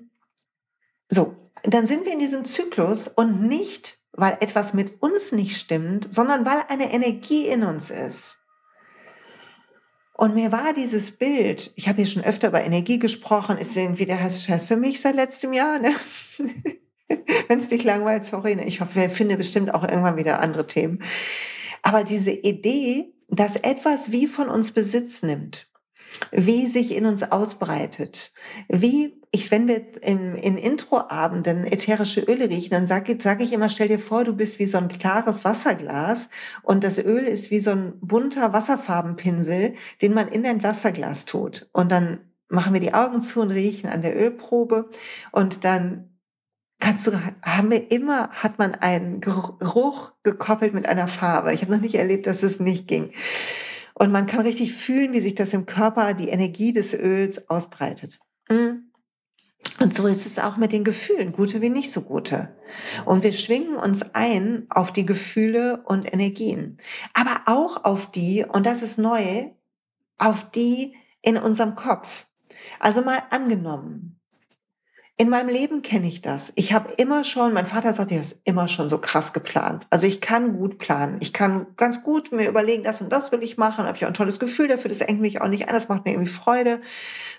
So, 1.09 1.35
dann 1.61 1.85
sind 1.85 2.05
wir 2.05 2.13
in 2.13 2.19
diesem 2.19 2.43
Zyklus 2.43 3.07
und 3.07 3.43
nicht 3.43 3.98
weil 4.13 4.37
etwas 4.41 4.73
mit 4.73 5.01
uns 5.01 5.31
nicht 5.31 5.57
stimmt, 5.57 6.13
sondern 6.13 6.45
weil 6.45 6.63
eine 6.67 6.91
Energie 6.91 7.47
in 7.47 7.63
uns 7.63 7.89
ist. 7.89 8.37
Und 10.13 10.33
mir 10.33 10.51
war 10.51 10.73
dieses 10.73 11.11
Bild, 11.11 11.71
ich 11.75 11.87
habe 11.87 12.01
hier 12.01 12.05
schon 12.05 12.25
öfter 12.25 12.49
über 12.49 12.61
Energie 12.61 12.99
gesprochen, 12.99 13.57
ist 13.57 13.77
irgendwie 13.77 14.05
der 14.05 14.21
heiße 14.21 14.41
Scheiß 14.41 14.65
für 14.65 14.75
mich 14.75 14.99
seit 14.99 15.15
letztem 15.15 15.53
Jahr. 15.53 15.79
Ne? 15.79 15.95
Wenn 17.47 17.59
es 17.59 17.69
dich 17.69 17.85
langweilt, 17.85 18.25
sorry. 18.25 18.55
Ne? 18.55 18.65
Ich 18.65 18.81
hoffe, 18.81 18.95
wir 18.95 19.09
finden 19.09 19.37
bestimmt 19.37 19.73
auch 19.73 19.83
irgendwann 19.83 20.17
wieder 20.17 20.41
andere 20.41 20.67
Themen. 20.67 20.99
Aber 21.83 22.03
diese 22.03 22.31
Idee, 22.31 23.13
dass 23.29 23.55
etwas 23.55 24.11
wie 24.11 24.27
von 24.27 24.49
uns 24.49 24.73
Besitz 24.73 25.23
nimmt, 25.23 25.69
wie 26.31 26.67
sich 26.67 26.95
in 26.95 27.05
uns 27.05 27.23
ausbreitet, 27.23 28.33
wie 28.67 29.18
ich, 29.31 29.51
wenn 29.51 29.67
wir 29.67 30.03
in, 30.03 30.35
in 30.35 30.57
Introabenden 30.57 31.65
ätherische 31.65 32.21
Öle 32.21 32.49
riechen, 32.49 32.71
dann 32.71 32.87
sage 32.87 33.17
sag 33.21 33.41
ich 33.41 33.53
immer, 33.53 33.69
stell 33.69 33.87
dir 33.87 33.99
vor, 33.99 34.23
du 34.23 34.33
bist 34.35 34.57
wie 34.57 34.65
so 34.65 34.79
ein 34.79 34.87
klares 34.87 35.45
Wasserglas 35.45 36.29
und 36.63 36.83
das 36.83 36.97
Öl 36.97 37.25
ist 37.25 37.51
wie 37.51 37.59
so 37.59 37.71
ein 37.71 37.93
bunter 38.01 38.53
Wasserfarbenpinsel, 38.53 39.73
den 40.01 40.13
man 40.13 40.29
in 40.29 40.45
ein 40.45 40.63
Wasserglas 40.63 41.25
tut. 41.25 41.69
Und 41.73 41.91
dann 41.91 42.21
machen 42.47 42.73
wir 42.73 42.81
die 42.81 42.95
Augen 42.95 43.21
zu 43.21 43.41
und 43.41 43.51
riechen 43.51 43.89
an 43.89 44.01
der 44.01 44.19
Ölprobe 44.19 44.89
und 45.31 45.63
dann 45.63 46.09
kannst 46.79 47.05
du, 47.05 47.11
haben 47.43 47.69
wir 47.69 47.91
immer, 47.91 48.29
hat 48.29 48.57
man 48.57 48.73
einen 48.73 49.21
Geruch 49.21 50.13
gekoppelt 50.23 50.73
mit 50.73 50.87
einer 50.87 51.07
Farbe. 51.07 51.53
Ich 51.53 51.61
habe 51.61 51.71
noch 51.71 51.81
nicht 51.81 51.95
erlebt, 51.95 52.25
dass 52.25 52.41
es 52.41 52.59
nicht 52.59 52.87
ging. 52.87 53.11
Und 53.93 54.11
man 54.11 54.25
kann 54.25 54.39
richtig 54.39 54.73
fühlen, 54.73 55.11
wie 55.13 55.19
sich 55.19 55.35
das 55.35 55.53
im 55.53 55.65
Körper, 55.65 56.13
die 56.13 56.29
Energie 56.29 56.71
des 56.71 56.93
Öls 56.93 57.49
ausbreitet. 57.49 58.19
Mhm. 58.49 58.88
Und 59.79 59.93
so 59.93 60.07
ist 60.07 60.25
es 60.25 60.39
auch 60.39 60.57
mit 60.57 60.71
den 60.71 60.83
Gefühlen, 60.83 61.31
gute 61.31 61.61
wie 61.61 61.69
nicht 61.69 61.91
so 61.91 62.01
gute. 62.01 62.55
Und 63.05 63.23
wir 63.23 63.33
schwingen 63.33 63.75
uns 63.75 64.13
ein 64.13 64.65
auf 64.69 64.91
die 64.91 65.05
Gefühle 65.05 65.83
und 65.85 66.11
Energien, 66.11 66.77
aber 67.13 67.43
auch 67.45 67.83
auf 67.85 68.11
die, 68.11 68.45
und 68.45 68.65
das 68.65 68.81
ist 68.83 68.97
neu, 68.97 69.51
auf 70.17 70.51
die 70.51 70.95
in 71.21 71.37
unserem 71.37 71.75
Kopf. 71.75 72.27
Also 72.79 73.01
mal 73.01 73.23
angenommen, 73.29 74.18
in 75.19 75.27
meinem 75.27 75.49
Leben 75.49 75.81
kenne 75.81 76.07
ich 76.07 76.21
das. 76.21 76.53
Ich 76.55 76.71
habe 76.71 76.93
immer 76.93 77.25
schon, 77.25 77.51
mein 77.51 77.65
Vater 77.65 77.93
sagt, 77.93 78.09
ich 78.09 78.17
habe 78.17 78.35
immer 78.45 78.69
schon 78.69 78.87
so 78.87 78.99
krass 78.99 79.33
geplant. 79.33 79.85
Also 79.89 80.05
ich 80.05 80.21
kann 80.21 80.57
gut 80.57 80.77
planen. 80.77 81.17
Ich 81.19 81.33
kann 81.33 81.67
ganz 81.75 82.03
gut 82.03 82.31
mir 82.31 82.47
überlegen, 82.47 82.85
das 82.85 83.01
und 83.01 83.11
das 83.11 83.33
will 83.33 83.43
ich 83.43 83.57
machen. 83.57 83.85
Habe 83.85 83.97
ich 83.97 84.05
auch 84.05 84.07
ein 84.07 84.13
tolles 84.13 84.39
Gefühl 84.39 84.69
dafür. 84.69 84.87
Das 84.87 85.01
engt 85.01 85.19
mich 85.19 85.41
auch 85.41 85.49
nicht 85.49 85.67
an. 85.67 85.73
Das 85.73 85.89
macht 85.89 86.05
mir 86.05 86.13
irgendwie 86.13 86.31
Freude, 86.31 86.79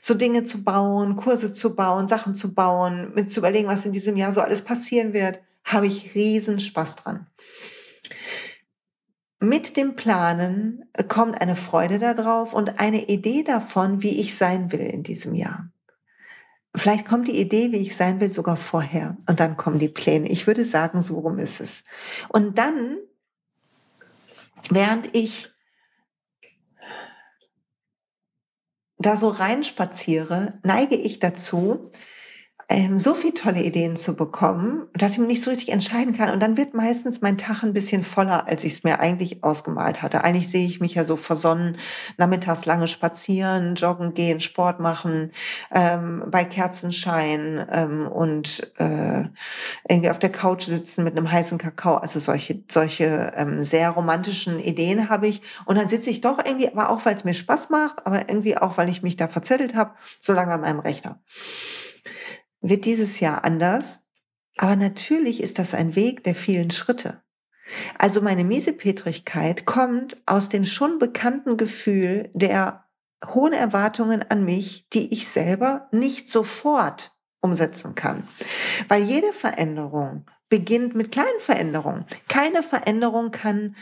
so 0.03 0.13
Dinge 0.13 0.45
zu 0.45 0.63
bauen, 0.63 1.17
Kurse 1.17 1.55
zu 1.55 1.75
bauen, 1.75 2.07
Sachen 2.07 2.35
zu 2.35 2.53
bauen, 2.53 3.13
mit 3.15 3.31
zu 3.31 3.41
überlegen, 3.41 3.69
was 3.69 3.87
in 3.87 3.93
diesem 3.93 4.19
Jahr 4.19 4.35
so 4.35 4.43
alles 4.43 4.61
passieren 4.61 5.15
wird. 5.15 5.41
Habe 5.65 5.87
ich 5.87 6.15
riesen 6.15 6.61
Spaß 6.61 6.97
dran. 6.97 7.29
Mit 9.41 9.79
dem 9.79 9.97
Planen 9.97 10.85
kommt 11.09 11.41
eine 11.41 11.57
Freude 11.57 11.99
darauf 11.99 12.53
und 12.53 12.79
eine 12.79 13.09
Idee 13.09 13.43
davon, 13.43 14.03
wie 14.03 14.21
ich 14.21 14.37
sein 14.37 14.71
will 14.71 14.81
in 14.81 15.03
diesem 15.03 15.35
Jahr. 15.35 15.70
Vielleicht 16.77 17.05
kommt 17.07 17.27
die 17.27 17.41
Idee, 17.41 17.73
wie 17.73 17.79
ich 17.79 17.97
sein 17.97 18.21
will, 18.21 18.31
sogar 18.31 18.57
vorher. 18.57 19.17
Und 19.29 19.41
dann 19.41 19.57
kommen 19.57 19.79
die 19.79 19.89
Pläne. 19.89 20.29
Ich 20.29 20.47
würde 20.47 20.65
sagen, 20.65 21.03
so 21.03 21.19
rum 21.19 21.39
ist 21.39 21.61
es. 21.61 21.85
Und 22.29 22.59
dann, 22.59 22.99
während 24.69 25.15
ich 25.15 25.51
da 28.99 29.17
so 29.17 29.29
reinspaziere, 29.29 30.61
neige 30.63 30.95
ich 30.95 31.19
dazu, 31.19 31.91
ähm, 32.71 32.99
so 32.99 33.15
viele 33.15 33.35
tolle 33.35 33.65
Ideen 33.65 33.97
zu 33.97 34.15
bekommen, 34.15 34.87
dass 34.95 35.13
ich 35.13 35.19
mich 35.19 35.27
nicht 35.27 35.43
so 35.43 35.51
richtig 35.51 35.73
entscheiden 35.73 36.17
kann. 36.17 36.31
Und 36.31 36.41
dann 36.41 36.57
wird 36.57 36.73
meistens 36.73 37.21
mein 37.21 37.37
Tag 37.37 37.65
ein 37.65 37.73
bisschen 37.73 38.05
voller, 38.05 38.47
als 38.47 38.63
ich 38.63 38.75
es 38.75 38.85
mir 38.85 39.01
eigentlich 39.01 39.43
ausgemalt 39.43 40.03
hatte. 40.03 40.23
Eigentlich 40.23 40.49
sehe 40.49 40.67
ich 40.67 40.81
mich 40.81 40.95
ja 40.95 41.05
so 41.05 41.17
versonnen, 41.17 41.79
nachmittags 42.17 42.67
lange 42.67 42.87
spazieren, 42.87 43.75
joggen 43.75 44.15
gehen, 44.15 44.39
Sport 44.39 44.79
machen, 44.79 45.33
ähm, 45.75 46.23
bei 46.29 46.45
Kerzenschein 46.45 47.67
ähm, 47.73 48.07
und 48.07 48.73
äh, 48.79 49.25
irgendwie 49.89 50.11
auf 50.11 50.21
der 50.21 50.31
Couch 50.31 50.63
sitzen 50.63 51.03
mit 51.03 51.17
einem 51.17 51.31
heißen 51.31 51.59
Kakao. 51.59 51.97
Also 51.97 52.21
solche, 52.21 52.63
solche 52.71 53.33
ähm, 53.35 53.65
sehr 53.65 53.91
romantischen 53.91 54.61
Ideen 54.61 55.11
habe 55.11 55.27
ich. 55.27 55.43
Und 55.65 55.77
dann 55.77 55.89
sitze 55.89 56.11
ich 56.11 56.21
doch 56.21 56.39
irgendwie, 56.39 56.69
aber 56.69 56.91
auch 56.91 57.05
weil 57.05 57.17
es 57.17 57.25
mir 57.25 57.35
Spaß 57.35 57.71
macht, 57.71 58.07
aber 58.07 58.29
irgendwie 58.29 58.57
auch, 58.57 58.79
weil 58.79 58.89
ich 58.89 59.03
mich 59.03 59.17
da 59.17 59.27
verzettelt 59.27 59.75
habe, 59.75 59.91
so 60.21 60.33
lange 60.33 60.53
an 60.53 60.61
meinem 60.61 60.79
Rechner 60.79 61.19
wird 62.61 62.85
dieses 62.85 63.21
Jahr 63.21 63.45
anders. 63.45 64.01
Aber 64.59 64.77
natürlich 64.77 65.43
ist 65.43 65.59
das 65.59 65.75
ein 65.75 65.97
Weg 65.97 66.25
der 66.25 66.35
vielen 66.35 66.71
Schritte. 66.71 67.23
Also 67.99 68.21
meine 68.21 68.45
Miesepetrigkeit 68.45 69.65
kommt 69.65 70.17
aus 70.27 70.49
dem 70.49 70.65
schon 70.65 70.99
bekannten 70.99 71.57
Gefühl 71.57 72.31
der 72.35 72.85
hohen 73.27 73.53
Erwartungen 73.53 74.25
an 74.29 74.45
mich, 74.45 74.89
die 74.93 75.13
ich 75.13 75.29
selber 75.29 75.89
nicht 75.93 76.29
sofort 76.29 77.13
umsetzen 77.41 77.95
kann. 77.95 78.25
Weil 78.89 79.03
jede 79.03 79.33
Veränderung 79.33 80.27
beginnt 80.49 80.95
mit 80.95 81.13
kleinen 81.13 81.39
Veränderungen. 81.39 82.05
Keine 82.29 82.63
Veränderung 82.63 83.31
kann 83.31 83.77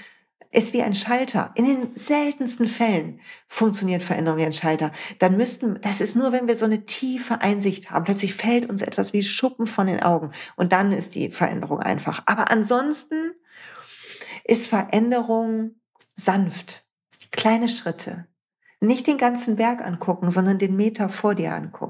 ist 0.50 0.73
wie 0.73 0.83
ein 0.83 0.95
Schalter. 0.95 1.52
In 1.55 1.64
den 1.67 1.95
seltensten 1.95 2.67
Fällen 2.67 3.21
funktioniert 3.47 4.02
Veränderung 4.02 4.38
wie 4.38 4.47
ein 4.47 4.52
Schalter. 4.52 4.93
Dann 5.19 5.37
müssten, 5.37 5.81
das 5.83 6.00
ist 6.00 6.17
nur, 6.17 6.33
wenn 6.33 6.49
wir 6.49 6.57
so 6.57 6.64
eine 6.64 6.87
tiefe 6.87 7.40
Einsicht 7.40 7.90
haben. 7.90 8.05
Plötzlich 8.05 8.35
fällt 8.35 8.69
uns 8.71 8.83
etwas 8.83 9.12
wie 9.12 9.23
Schuppen 9.23 9.67
von 9.67 9.87
den 9.87 10.02
Augen. 10.02 10.33
Und 10.57 10.73
dann 10.73 10.93
ist 10.93 11.14
die 11.14 11.31
Veränderung 11.31 11.81
einfach. 11.81 12.23
Aber 12.26 12.50
ansonsten 12.50 13.33
ist 14.45 14.67
Veränderung 14.67 15.76
sanft. 16.17 16.85
Kleine 17.31 17.69
Schritte. 17.69 18.26
Nicht 18.81 19.07
den 19.07 19.19
ganzen 19.19 19.57
Berg 19.57 19.85
angucken, 19.85 20.31
sondern 20.31 20.59
den 20.59 20.76
Meter 20.76 21.09
vor 21.09 21.35
dir 21.35 21.52
angucken. 21.52 21.88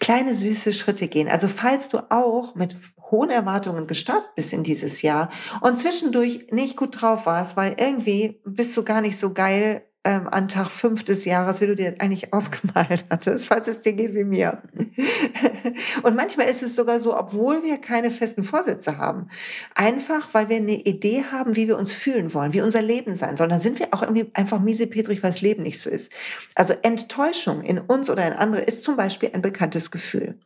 Kleine 0.00 0.34
süße 0.34 0.72
Schritte 0.72 1.08
gehen. 1.08 1.28
Also 1.28 1.48
falls 1.48 1.88
du 1.88 1.98
auch 2.10 2.54
mit 2.54 2.76
hohen 3.10 3.30
Erwartungen 3.30 3.86
gestartet 3.86 4.30
bist 4.34 4.52
in 4.52 4.62
dieses 4.62 5.02
Jahr 5.02 5.30
und 5.60 5.78
zwischendurch 5.78 6.48
nicht 6.50 6.76
gut 6.76 7.00
drauf 7.00 7.26
warst, 7.26 7.56
weil 7.56 7.76
irgendwie 7.78 8.40
bist 8.44 8.76
du 8.76 8.84
gar 8.84 9.00
nicht 9.00 9.18
so 9.18 9.32
geil 9.32 9.86
ähm, 10.04 10.28
an 10.28 10.48
Tag 10.48 10.68
fünf 10.68 11.02
des 11.02 11.24
Jahres, 11.24 11.60
wie 11.60 11.66
du 11.66 11.74
dir 11.74 11.96
eigentlich 11.98 12.32
ausgemalt 12.32 13.06
hattest, 13.10 13.46
falls 13.46 13.66
es 13.68 13.80
dir 13.80 13.94
geht 13.94 14.14
wie 14.14 14.24
mir. 14.24 14.62
und 16.02 16.14
manchmal 16.14 16.48
ist 16.48 16.62
es 16.62 16.76
sogar 16.76 17.00
so, 17.00 17.18
obwohl 17.18 17.62
wir 17.62 17.78
keine 17.78 18.10
festen 18.10 18.44
Vorsätze 18.44 18.98
haben, 18.98 19.28
einfach 19.74 20.28
weil 20.32 20.48
wir 20.48 20.56
eine 20.56 20.74
Idee 20.74 21.24
haben, 21.32 21.56
wie 21.56 21.68
wir 21.68 21.78
uns 21.78 21.92
fühlen 21.92 22.34
wollen, 22.34 22.52
wie 22.52 22.60
unser 22.60 22.82
Leben 22.82 23.16
sein 23.16 23.36
soll, 23.36 23.48
dann 23.48 23.60
sind 23.60 23.78
wir 23.78 23.88
auch 23.92 24.02
irgendwie 24.02 24.30
einfach 24.34 24.60
miesepetrig, 24.60 25.22
weil 25.22 25.30
das 25.30 25.40
Leben 25.40 25.62
nicht 25.62 25.80
so 25.80 25.88
ist. 25.88 26.12
Also 26.54 26.74
Enttäuschung 26.82 27.62
in 27.62 27.78
uns 27.78 28.10
oder 28.10 28.26
in 28.26 28.34
andere 28.34 28.62
ist 28.62 28.84
zum 28.84 28.96
Beispiel 28.96 29.30
ein 29.32 29.42
bekanntes 29.42 29.90
Gefühl. 29.90 30.38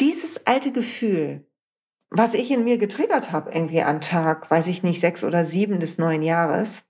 Dieses 0.00 0.46
alte 0.46 0.72
Gefühl, 0.72 1.44
was 2.10 2.34
ich 2.34 2.50
in 2.50 2.64
mir 2.64 2.78
getriggert 2.78 3.32
habe, 3.32 3.50
irgendwie 3.52 3.82
an 3.82 4.00
Tag, 4.00 4.50
weiß 4.50 4.66
ich 4.66 4.82
nicht, 4.82 5.00
sechs 5.00 5.22
oder 5.24 5.44
sieben 5.44 5.78
des 5.78 5.98
neuen 5.98 6.22
Jahres, 6.22 6.87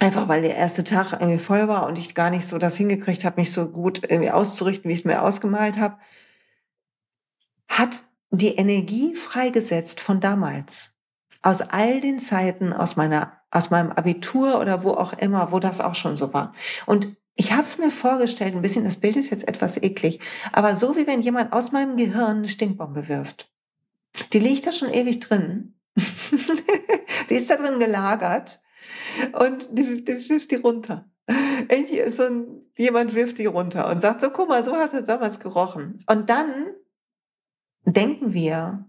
Einfach 0.00 0.28
weil 0.28 0.42
der 0.42 0.56
erste 0.56 0.84
Tag 0.84 1.12
irgendwie 1.12 1.38
voll 1.38 1.66
war 1.68 1.86
und 1.86 1.98
ich 1.98 2.14
gar 2.14 2.30
nicht 2.30 2.46
so 2.46 2.58
das 2.58 2.76
hingekriegt 2.76 3.24
habe, 3.24 3.40
mich 3.40 3.52
so 3.52 3.68
gut 3.68 4.02
irgendwie 4.08 4.30
auszurichten, 4.30 4.88
wie 4.88 4.92
ich 4.92 5.00
es 5.00 5.04
mir 5.04 5.22
ausgemalt 5.22 5.76
habe, 5.76 5.98
hat 7.68 8.02
die 8.30 8.54
Energie 8.56 9.14
freigesetzt 9.14 10.00
von 10.00 10.20
damals. 10.20 10.94
Aus 11.42 11.60
all 11.60 12.00
den 12.00 12.18
Zeiten, 12.18 12.72
aus 12.72 12.96
meiner, 12.96 13.40
aus 13.50 13.70
meinem 13.70 13.92
Abitur 13.92 14.60
oder 14.60 14.84
wo 14.84 14.90
auch 14.90 15.12
immer, 15.14 15.52
wo 15.52 15.58
das 15.58 15.80
auch 15.80 15.94
schon 15.94 16.16
so 16.16 16.32
war. 16.34 16.52
Und 16.86 17.16
ich 17.34 17.52
habe 17.52 17.66
es 17.66 17.78
mir 17.78 17.90
vorgestellt, 17.90 18.54
ein 18.54 18.62
bisschen, 18.62 18.84
das 18.84 18.96
Bild 18.96 19.16
ist 19.16 19.30
jetzt 19.30 19.46
etwas 19.46 19.76
eklig, 19.76 20.20
aber 20.52 20.74
so 20.74 20.96
wie 20.96 21.06
wenn 21.06 21.22
jemand 21.22 21.52
aus 21.52 21.70
meinem 21.70 21.96
Gehirn 21.96 22.38
eine 22.38 22.48
Stinkbombe 22.48 23.08
wirft. 23.08 23.52
Die 24.32 24.40
liegt 24.40 24.66
da 24.66 24.72
schon 24.72 24.92
ewig 24.92 25.20
drin. 25.20 25.74
die 27.30 27.34
ist 27.34 27.48
da 27.48 27.56
drin 27.56 27.78
gelagert 27.78 28.60
und 29.38 29.68
die, 29.72 30.04
die 30.04 30.28
wirft 30.28 30.50
die 30.50 30.56
runter. 30.56 31.10
So 32.10 32.22
ein, 32.22 32.62
jemand 32.76 33.14
wirft 33.14 33.38
die 33.38 33.46
runter 33.46 33.88
und 33.90 34.00
sagt 34.00 34.22
so, 34.22 34.30
guck 34.30 34.48
mal, 34.48 34.64
so 34.64 34.74
hat 34.76 34.94
er 34.94 35.02
damals 35.02 35.38
gerochen. 35.40 36.02
Und 36.08 36.30
dann 36.30 36.68
denken 37.84 38.32
wir, 38.32 38.86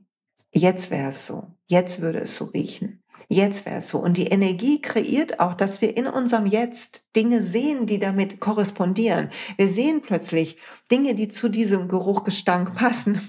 jetzt 0.51 0.91
wäre 0.91 1.09
es 1.09 1.25
so, 1.25 1.47
jetzt 1.67 2.01
würde 2.01 2.19
es 2.19 2.35
so 2.35 2.45
riechen, 2.45 3.03
jetzt 3.27 3.65
wäre 3.65 3.79
es 3.79 3.89
so. 3.89 3.99
Und 3.99 4.17
die 4.17 4.27
Energie 4.27 4.81
kreiert 4.81 5.39
auch, 5.39 5.53
dass 5.53 5.81
wir 5.81 5.95
in 5.97 6.07
unserem 6.07 6.45
Jetzt 6.45 7.05
Dinge 7.15 7.41
sehen, 7.41 7.85
die 7.85 7.99
damit 7.99 8.39
korrespondieren. 8.39 9.29
Wir 9.57 9.69
sehen 9.69 10.01
plötzlich 10.01 10.57
Dinge, 10.91 11.15
die 11.15 11.27
zu 11.27 11.49
diesem 11.49 11.87
Geruchgestank 11.87 12.73
passen, 12.75 13.19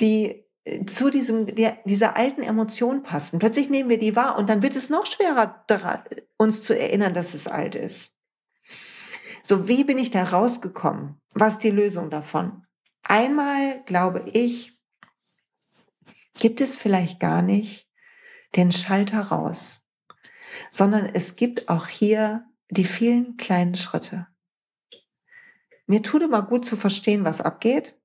die 0.00 0.45
zu 0.86 1.10
diesem, 1.10 1.46
der, 1.46 1.78
dieser 1.84 2.16
alten 2.16 2.42
Emotion 2.42 3.02
passen. 3.02 3.38
Plötzlich 3.38 3.70
nehmen 3.70 3.88
wir 3.88 3.98
die 3.98 4.16
wahr 4.16 4.36
und 4.36 4.48
dann 4.48 4.62
wird 4.62 4.74
es 4.74 4.90
noch 4.90 5.06
schwerer, 5.06 5.64
daran, 5.68 6.02
uns 6.36 6.62
zu 6.62 6.76
erinnern, 6.76 7.14
dass 7.14 7.34
es 7.34 7.46
alt 7.46 7.74
ist. 7.74 8.14
So, 9.42 9.68
wie 9.68 9.84
bin 9.84 9.96
ich 9.96 10.10
da 10.10 10.24
rausgekommen? 10.24 11.20
Was 11.34 11.54
ist 11.54 11.62
die 11.62 11.70
Lösung 11.70 12.10
davon? 12.10 12.66
Einmal 13.04 13.84
glaube 13.84 14.24
ich, 14.32 14.76
gibt 16.38 16.60
es 16.60 16.76
vielleicht 16.76 17.20
gar 17.20 17.42
nicht 17.42 17.88
den 18.56 18.72
Schalter 18.72 19.20
raus, 19.20 19.82
sondern 20.72 21.06
es 21.06 21.36
gibt 21.36 21.68
auch 21.68 21.86
hier 21.86 22.44
die 22.70 22.84
vielen 22.84 23.36
kleinen 23.36 23.76
Schritte. 23.76 24.26
Mir 25.86 26.02
tut 26.02 26.22
immer 26.22 26.42
gut 26.42 26.64
zu 26.64 26.76
verstehen, 26.76 27.24
was 27.24 27.40
abgeht 27.40 27.96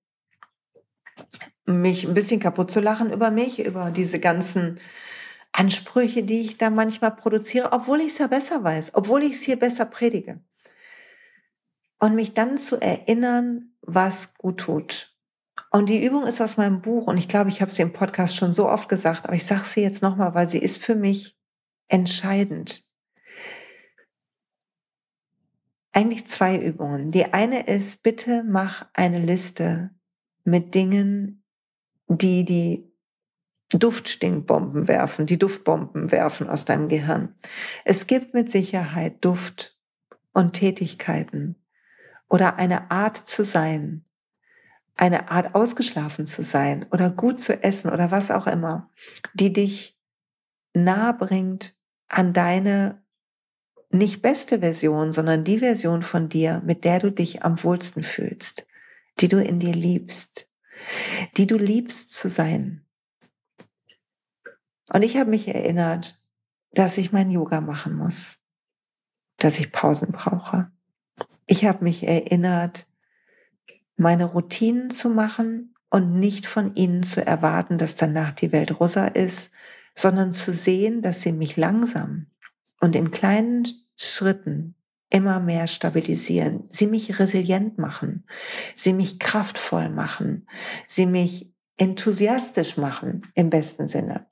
mich 1.66 2.06
ein 2.06 2.14
bisschen 2.14 2.40
kaputt 2.40 2.72
zu 2.72 2.80
lachen 2.80 3.12
über 3.12 3.32
mich, 3.32 3.64
über 3.64 3.92
diese 3.92 4.20
ganzen 4.20 4.80
Ansprüche, 5.52 6.24
die 6.24 6.42
ich 6.42 6.58
da 6.58 6.70
manchmal 6.70 7.16
produziere, 7.16 7.72
obwohl 7.74 8.02
ich 8.02 8.14
es 8.14 8.18
ja 8.18 8.28
besser 8.28 8.64
weiß, 8.64 8.92
obwohl 8.94 9.24
ich 9.24 9.34
es 9.34 9.42
hier 9.42 9.58
besser 9.58 9.86
predige. 9.86 10.42
Und 12.00 12.16
mich 12.16 12.34
dann 12.34 12.58
zu 12.58 12.82
erinnern, 12.82 13.74
was 13.82 14.34
gut 14.36 14.60
tut. 14.60 15.16
Und 15.72 15.90
die 15.90 16.04
Übung 16.04 16.26
ist 16.26 16.42
aus 16.42 16.58
meinem 16.58 16.82
Buch 16.82 17.08
und 17.08 17.18
ich 17.18 17.28
glaube, 17.28 17.50
ich 17.50 17.62
habe 17.62 17.72
sie 17.72 17.82
im 17.82 17.94
Podcast 17.94 18.36
schon 18.36 18.54
so 18.54 18.68
oft 18.68 18.90
gesagt, 18.90 19.26
aber 19.26 19.36
ich 19.36 19.46
sage 19.46 19.66
sie 19.66 19.82
jetzt 19.82 20.02
nochmal, 20.02 20.34
weil 20.34 20.50
sie 20.50 20.58
ist 20.58 20.84
für 20.84 20.96
mich 20.96 21.38
entscheidend. 21.88 22.84
Eigentlich 25.94 26.26
zwei 26.28 26.58
Übungen. 26.58 27.12
Die 27.12 27.34
eine 27.34 27.68
ist, 27.68 28.02
bitte 28.02 28.44
mach 28.48 28.88
eine 28.94 29.20
Liste 29.20 29.92
mit 30.44 30.74
Dingen, 30.74 31.41
die 32.18 32.46
die 32.46 32.92
Duftstinkbomben 33.70 34.88
werfen, 34.88 35.26
die 35.26 35.38
Duftbomben 35.38 36.12
werfen 36.12 36.50
aus 36.50 36.66
deinem 36.66 36.90
Gehirn. 36.90 37.36
Es 37.86 38.08
gibt 38.08 38.34
mit 38.34 38.52
Sicherheit 38.52 39.24
Duft 39.24 39.78
und 40.34 40.54
Tätigkeiten 40.54 41.56
oder 42.30 42.58
eine 42.58 42.92
Art 42.92 43.18
zu 43.18 43.44
sein, 43.44 44.06
eine 44.96 45.32
Art 45.32 45.56
ausgeschlafen 45.56 46.26
zu 46.26 46.44
sein 46.44 46.86
oder 46.92 47.10
gut 47.10 47.40
zu 47.40 47.64
essen 47.64 47.90
oder 47.90 48.12
was 48.12 48.30
auch 48.30 48.48
immer, 48.48 48.90
die 49.34 49.54
dich 49.54 49.98
nah 50.74 51.12
bringt 51.12 51.76
an 52.08 52.34
deine 52.34 53.02
nicht 53.90 54.22
beste 54.22 54.60
Version, 54.60 55.12
sondern 55.12 55.44
die 55.44 55.60
Version 55.60 56.02
von 56.02 56.30
dir, 56.30 56.62
mit 56.66 56.86
der 56.86 57.00
du 57.00 57.12
dich 57.12 57.44
am 57.44 57.62
wohlsten 57.64 58.04
fühlst, 58.04 58.66
die 59.20 59.28
du 59.28 59.42
in 59.42 59.60
dir 59.60 59.74
liebst, 59.74 60.48
die 61.38 61.48
du 61.48 61.58
liebst 61.58 62.12
zu 62.12 62.30
sein. 62.30 62.86
Und 64.94 65.04
ich 65.04 65.18
habe 65.18 65.30
mich 65.30 65.48
erinnert, 65.48 66.22
dass 66.74 66.98
ich 66.98 67.12
mein 67.12 67.32
Yoga 67.32 67.62
machen 67.62 67.96
muss, 67.96 68.40
dass 69.38 69.60
ich 69.60 69.72
Pausen 69.72 70.12
brauche. 70.12 70.72
Ich 71.48 71.66
habe 71.66 71.84
mich 71.84 72.08
erinnert, 72.08 72.88
meine 73.96 74.26
Routinen 74.26 74.90
zu 74.90 75.10
machen 75.10 75.76
und 75.90 76.20
nicht 76.20 76.46
von 76.46 76.76
ihnen 76.76 77.04
zu 77.04 77.26
erwarten, 77.26 77.78
dass 77.78 77.96
danach 77.96 78.32
die 78.32 78.52
Welt 78.52 78.80
rosa 78.80 79.08
ist, 79.08 79.52
sondern 79.96 80.32
zu 80.32 80.54
sehen, 80.54 81.02
dass 81.02 81.22
sie 81.22 81.34
mich 81.34 81.58
langsam 81.58 82.28
und 82.80 82.96
in 82.96 83.12
kleinen 83.12 83.68
Schritten 83.96 84.76
immer 85.12 85.40
mehr 85.40 85.68
stabilisieren, 85.68 86.64
sie 86.70 86.88
mich 86.88 87.20
resilient 87.20 87.78
machen, 87.78 88.26
sie 88.74 88.94
mich 88.94 89.20
kraftvoll 89.20 89.90
machen, 89.90 90.48
sie 90.88 91.06
mich 91.06 91.54
enthusiastisch 91.78 92.78
machen 92.78 93.22
im 93.36 93.50
besten 93.50 93.88
Sinne. 93.88 94.28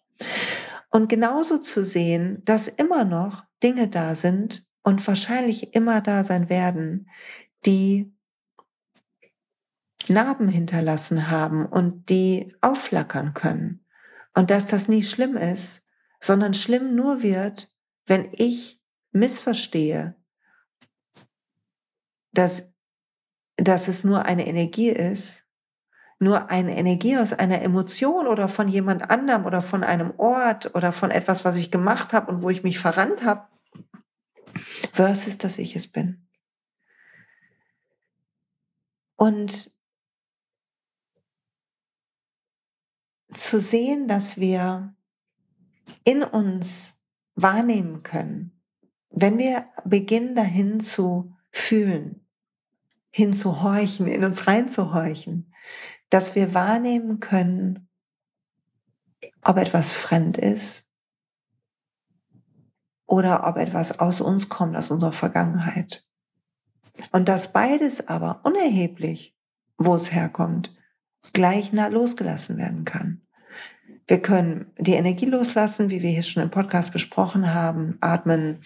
Und 0.89 1.10
genauso 1.10 1.60
zu 1.60 1.86
sehen, 1.86 2.42
dass 2.46 2.68
immer 2.68 3.04
noch 3.06 3.44
Dinge 3.62 3.88
da 3.88 4.15
sind 4.15 4.65
und 4.82 5.06
wahrscheinlich 5.06 5.76
immer 5.76 6.02
da 6.02 6.24
sein 6.24 6.50
werden, 6.50 7.10
die 7.65 8.12
Narben 10.08 10.48
hinterlassen 10.48 11.30
haben 11.30 11.65
und 11.65 12.10
die 12.10 12.56
aufflackern 12.62 13.34
können. 13.34 13.86
Und 14.34 14.50
dass 14.50 14.65
das 14.65 14.88
nie 14.88 15.04
schlimm 15.04 15.36
ist, 15.36 15.84
sondern 16.20 16.54
schlimm 16.54 16.96
nur 16.96 17.22
wird, 17.22 17.72
wenn 18.06 18.30
ich 18.32 18.82
missverstehe, 19.12 20.15
dass, 22.39 22.71
dass 23.58 23.89
es 23.89 24.06
nur 24.06 24.25
eine 24.25 24.47
Energie 24.47 24.89
ist, 24.89 25.45
nur 26.19 26.49
eine 26.49 26.78
Energie 26.78 27.17
aus 27.17 27.34
einer 27.34 27.62
Emotion 27.62 28.28
oder 28.28 28.47
von 28.47 28.69
jemand 28.69 29.10
anderem 29.12 29.45
oder 29.45 29.62
von 29.62 29.84
einem 29.84 30.13
Ort 30.17 30.73
oder 30.73 30.93
von 30.93 31.12
etwas, 31.12 31.43
was 31.43 31.58
ich 31.58 31.69
gemacht 31.69 32.13
habe 32.13 32.32
und 32.32 32.41
wo 32.41 32.49
ich 32.49 32.63
mich 32.63 32.80
verrannt 32.80 33.25
habe, 33.25 33.49
versus 34.93 35.38
dass 35.38 35.58
ich 35.58 35.75
es 35.75 35.89
bin. 35.89 36.25
Und 39.17 39.69
zu 43.34 43.60
sehen, 43.60 44.08
dass 44.08 44.38
wir 44.38 44.95
in 46.06 46.23
uns 46.23 46.97
wahrnehmen 47.36 48.02
können, 48.04 48.62
wenn 49.10 49.38
wir 49.38 49.67
beginnen 49.84 50.36
dahin 50.36 50.80
zu 50.80 51.36
fühlen, 51.52 52.25
hinzuhorchen, 53.12 54.08
in 54.08 54.24
uns 54.24 54.48
reinzuhorchen, 54.48 55.54
dass 56.10 56.36
wir 56.36 56.54
wahrnehmen 56.54 57.19
können, 57.19 57.89
ob 59.43 59.58
etwas 59.58 59.93
fremd 59.93 60.38
ist 60.38 60.88
oder 63.06 63.48
ob 63.48 63.58
etwas 63.58 64.00
aus 64.00 64.22
uns 64.22 64.50
kommt, 64.50 64.76
aus 64.76 64.91
unserer 64.91 65.12
Vergangenheit. 65.12 66.06
Und 67.12 67.30
dass 67.30 67.54
beides 67.54 68.08
aber 68.08 68.41
unerheblich, 68.43 69.36
wo 69.78 69.95
es 69.95 70.12
herkommt, 70.12 70.76
gleich 71.34 71.72
losgelassen 71.72 72.58
werden 72.58 72.86
kann. 72.86 73.22
Wir 74.10 74.24
können 74.24 74.65
die 74.80 74.93
Energie 74.93 75.28
loslassen, 75.28 75.91
wie 75.91 76.02
wir 76.02 76.10
hier 76.10 76.24
schon 76.24 76.41
im 76.41 76.50
Podcast 76.50 76.91
besprochen 76.91 77.54
haben, 77.54 78.00
atmen, 78.02 78.63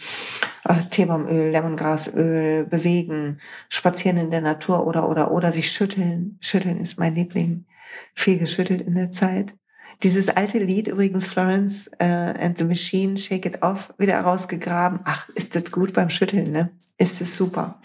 äh, 0.64 0.86
Teebaumöl, 0.90 1.52
Lemongrasöl, 1.52 2.66
bewegen, 2.66 3.42
spazieren 3.68 4.16
in 4.20 4.32
der 4.32 4.40
Natur 4.40 4.88
oder, 4.88 5.10
oder, 5.10 5.32
oder 5.32 5.52
sich 5.52 5.70
schütteln. 5.70 6.38
Schütteln 6.40 6.80
ist 6.80 6.98
mein 6.98 7.16
Liebling. 7.16 7.66
Viel 8.14 8.38
geschüttelt 8.38 8.80
in 8.80 8.96
der 8.96 9.12
Zeit. 9.12 9.54
Dieses 10.02 10.30
alte 10.30 10.60
Lied 10.60 10.88
übrigens, 10.88 11.28
Florence 11.28 11.92
äh, 12.00 12.06
and 12.06 12.58
the 12.58 12.64
Machine, 12.64 13.18
Shake 13.18 13.46
It 13.46 13.64
Off, 13.64 13.94
wieder 13.98 14.22
rausgegraben. 14.22 15.02
Ach, 15.04 15.28
ist 15.36 15.56
das 15.56 15.70
gut 15.72 15.92
beim 15.92 16.10
Schütteln, 16.10 16.54
ne? 16.54 16.72
Ist 16.98 17.20
es 17.20 17.36
super. 17.36 17.82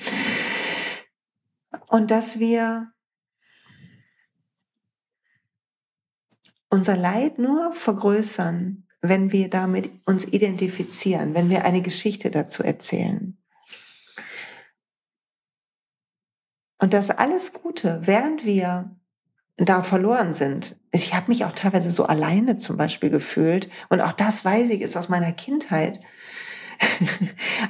Und 1.88 2.12
dass 2.12 2.38
wir 2.38 2.92
unser 6.70 6.96
Leid 6.96 7.38
nur 7.38 7.72
vergrößern, 7.72 8.86
wenn 9.00 9.32
wir 9.32 9.48
damit 9.48 9.90
uns 10.06 10.26
identifizieren, 10.26 11.34
wenn 11.34 11.50
wir 11.50 11.64
eine 11.64 11.82
Geschichte 11.82 12.30
dazu 12.30 12.62
erzählen. 12.62 13.36
Und 16.80 16.92
das 16.92 17.10
alles 17.10 17.52
Gute, 17.52 18.00
während 18.04 18.44
wir 18.44 18.96
da 19.56 19.82
verloren 19.82 20.32
sind. 20.32 20.76
Ich 20.92 21.14
habe 21.14 21.28
mich 21.28 21.44
auch 21.44 21.52
teilweise 21.52 21.90
so 21.90 22.06
alleine 22.06 22.56
zum 22.56 22.76
Beispiel 22.76 23.10
gefühlt. 23.10 23.68
Und 23.88 24.00
auch 24.00 24.12
das 24.12 24.44
weiß 24.44 24.70
ich, 24.70 24.80
ist 24.80 24.96
aus 24.96 25.08
meiner 25.08 25.32
Kindheit. 25.32 26.00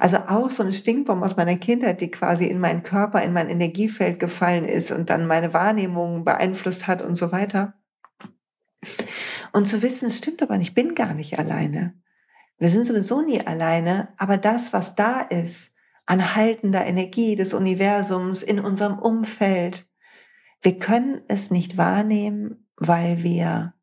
Also 0.01 0.19
auch 0.19 0.51
so 0.51 0.63
eine 0.63 0.75
Stinkbombe 0.75 1.25
aus 1.25 1.37
meiner 1.37 1.57
Kindheit, 1.57 2.03
die 2.03 2.11
quasi 2.11 2.45
in 2.47 2.61
meinen 2.61 2.83
Körper, 2.83 3.23
in 3.23 3.33
mein 3.33 3.49
Energiefeld 3.49 4.21
gefallen 4.21 4.67
ist 4.67 4.91
und 4.91 5.09
dann 5.09 5.27
meine 5.27 5.55
Wahrnehmung 5.55 6.25
beeinflusst 6.25 6.87
hat 6.87 7.01
und 7.01 7.15
so 7.15 7.33
weiter. 7.33 7.78
Und 9.53 9.67
zu 9.67 9.83
wissen, 9.83 10.07
es 10.07 10.19
stimmt 10.19 10.43
aber 10.43 10.59
nicht, 10.59 10.69
ich 10.69 10.75
bin 10.75 10.95
gar 10.95 11.15
nicht 11.15 11.39
alleine. 11.39 11.95
Wir 12.59 12.69
sind 12.69 12.85
sowieso 12.85 13.23
nie 13.23 13.41
alleine, 13.47 14.09
aber 14.17 14.37
das, 14.37 14.73
was 14.73 14.95
da 14.95 15.21
ist, 15.21 15.75
an 16.07 16.35
haltender 16.35 16.87
Energie 16.87 17.37
des 17.37 17.55
Universums 17.55 18.43
in 18.43 18.59
unserem 18.59 18.99
Umfeld, 18.99 19.87
wir 20.63 20.79
können 20.79 21.21
es 21.29 21.51
nicht 21.51 21.77
wahrnehmen, 21.77 22.69
weil 22.77 23.23
wir 23.23 23.75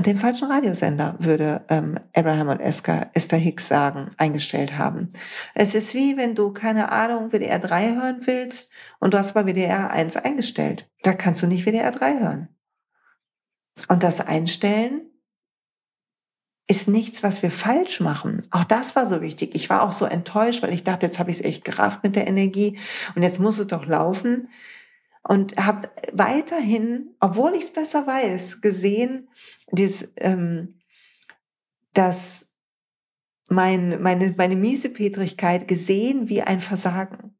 den 0.00 0.16
falschen 0.16 0.50
Radiosender, 0.50 1.16
würde 1.18 1.66
ähm, 1.68 1.98
Abraham 2.14 2.48
und 2.48 2.60
Esther, 2.60 3.10
Esther 3.12 3.38
Hicks 3.38 3.68
sagen, 3.68 4.08
eingestellt 4.16 4.78
haben. 4.78 5.10
Es 5.54 5.74
ist 5.74 5.94
wie 5.94 6.16
wenn 6.16 6.34
du, 6.34 6.50
keine 6.52 6.90
Ahnung, 6.90 7.30
WDR 7.30 7.58
3 7.58 7.94
hören 7.94 8.20
willst 8.24 8.70
und 9.00 9.12
du 9.12 9.18
hast 9.18 9.34
bei 9.34 9.44
WDR 9.44 9.90
1 9.90 10.16
eingestellt. 10.16 10.88
Da 11.02 11.12
kannst 11.12 11.42
du 11.42 11.46
nicht 11.46 11.66
WDR 11.66 11.90
3 11.90 12.20
hören. 12.20 12.48
Und 13.88 14.02
das 14.02 14.20
Einstellen 14.20 15.02
ist 16.68 16.88
nichts, 16.88 17.22
was 17.22 17.42
wir 17.42 17.50
falsch 17.50 18.00
machen. 18.00 18.42
Auch 18.50 18.64
das 18.64 18.96
war 18.96 19.06
so 19.06 19.20
wichtig. 19.20 19.54
Ich 19.54 19.68
war 19.68 19.82
auch 19.82 19.92
so 19.92 20.04
enttäuscht, 20.04 20.62
weil 20.62 20.72
ich 20.72 20.84
dachte, 20.84 21.06
jetzt 21.06 21.18
habe 21.18 21.30
ich 21.30 21.40
es 21.40 21.44
echt 21.44 21.64
gerafft 21.64 22.02
mit 22.02 22.16
der 22.16 22.26
Energie 22.26 22.78
und 23.14 23.22
jetzt 23.22 23.40
muss 23.40 23.58
es 23.58 23.66
doch 23.66 23.86
laufen. 23.86 24.48
Und 25.24 25.56
habe 25.56 25.90
weiterhin, 26.12 27.14
obwohl 27.20 27.54
ich 27.54 27.64
es 27.64 27.72
besser 27.72 28.06
weiß, 28.06 28.60
gesehen, 28.60 29.28
dies, 29.70 30.12
ähm, 30.16 30.78
dass 31.94 32.54
mein, 33.48 34.02
meine, 34.02 34.34
meine 34.36 34.56
Miesepetrigkeit 34.56 35.68
gesehen 35.68 36.28
wie 36.28 36.42
ein 36.42 36.60
Versagen. 36.60 37.36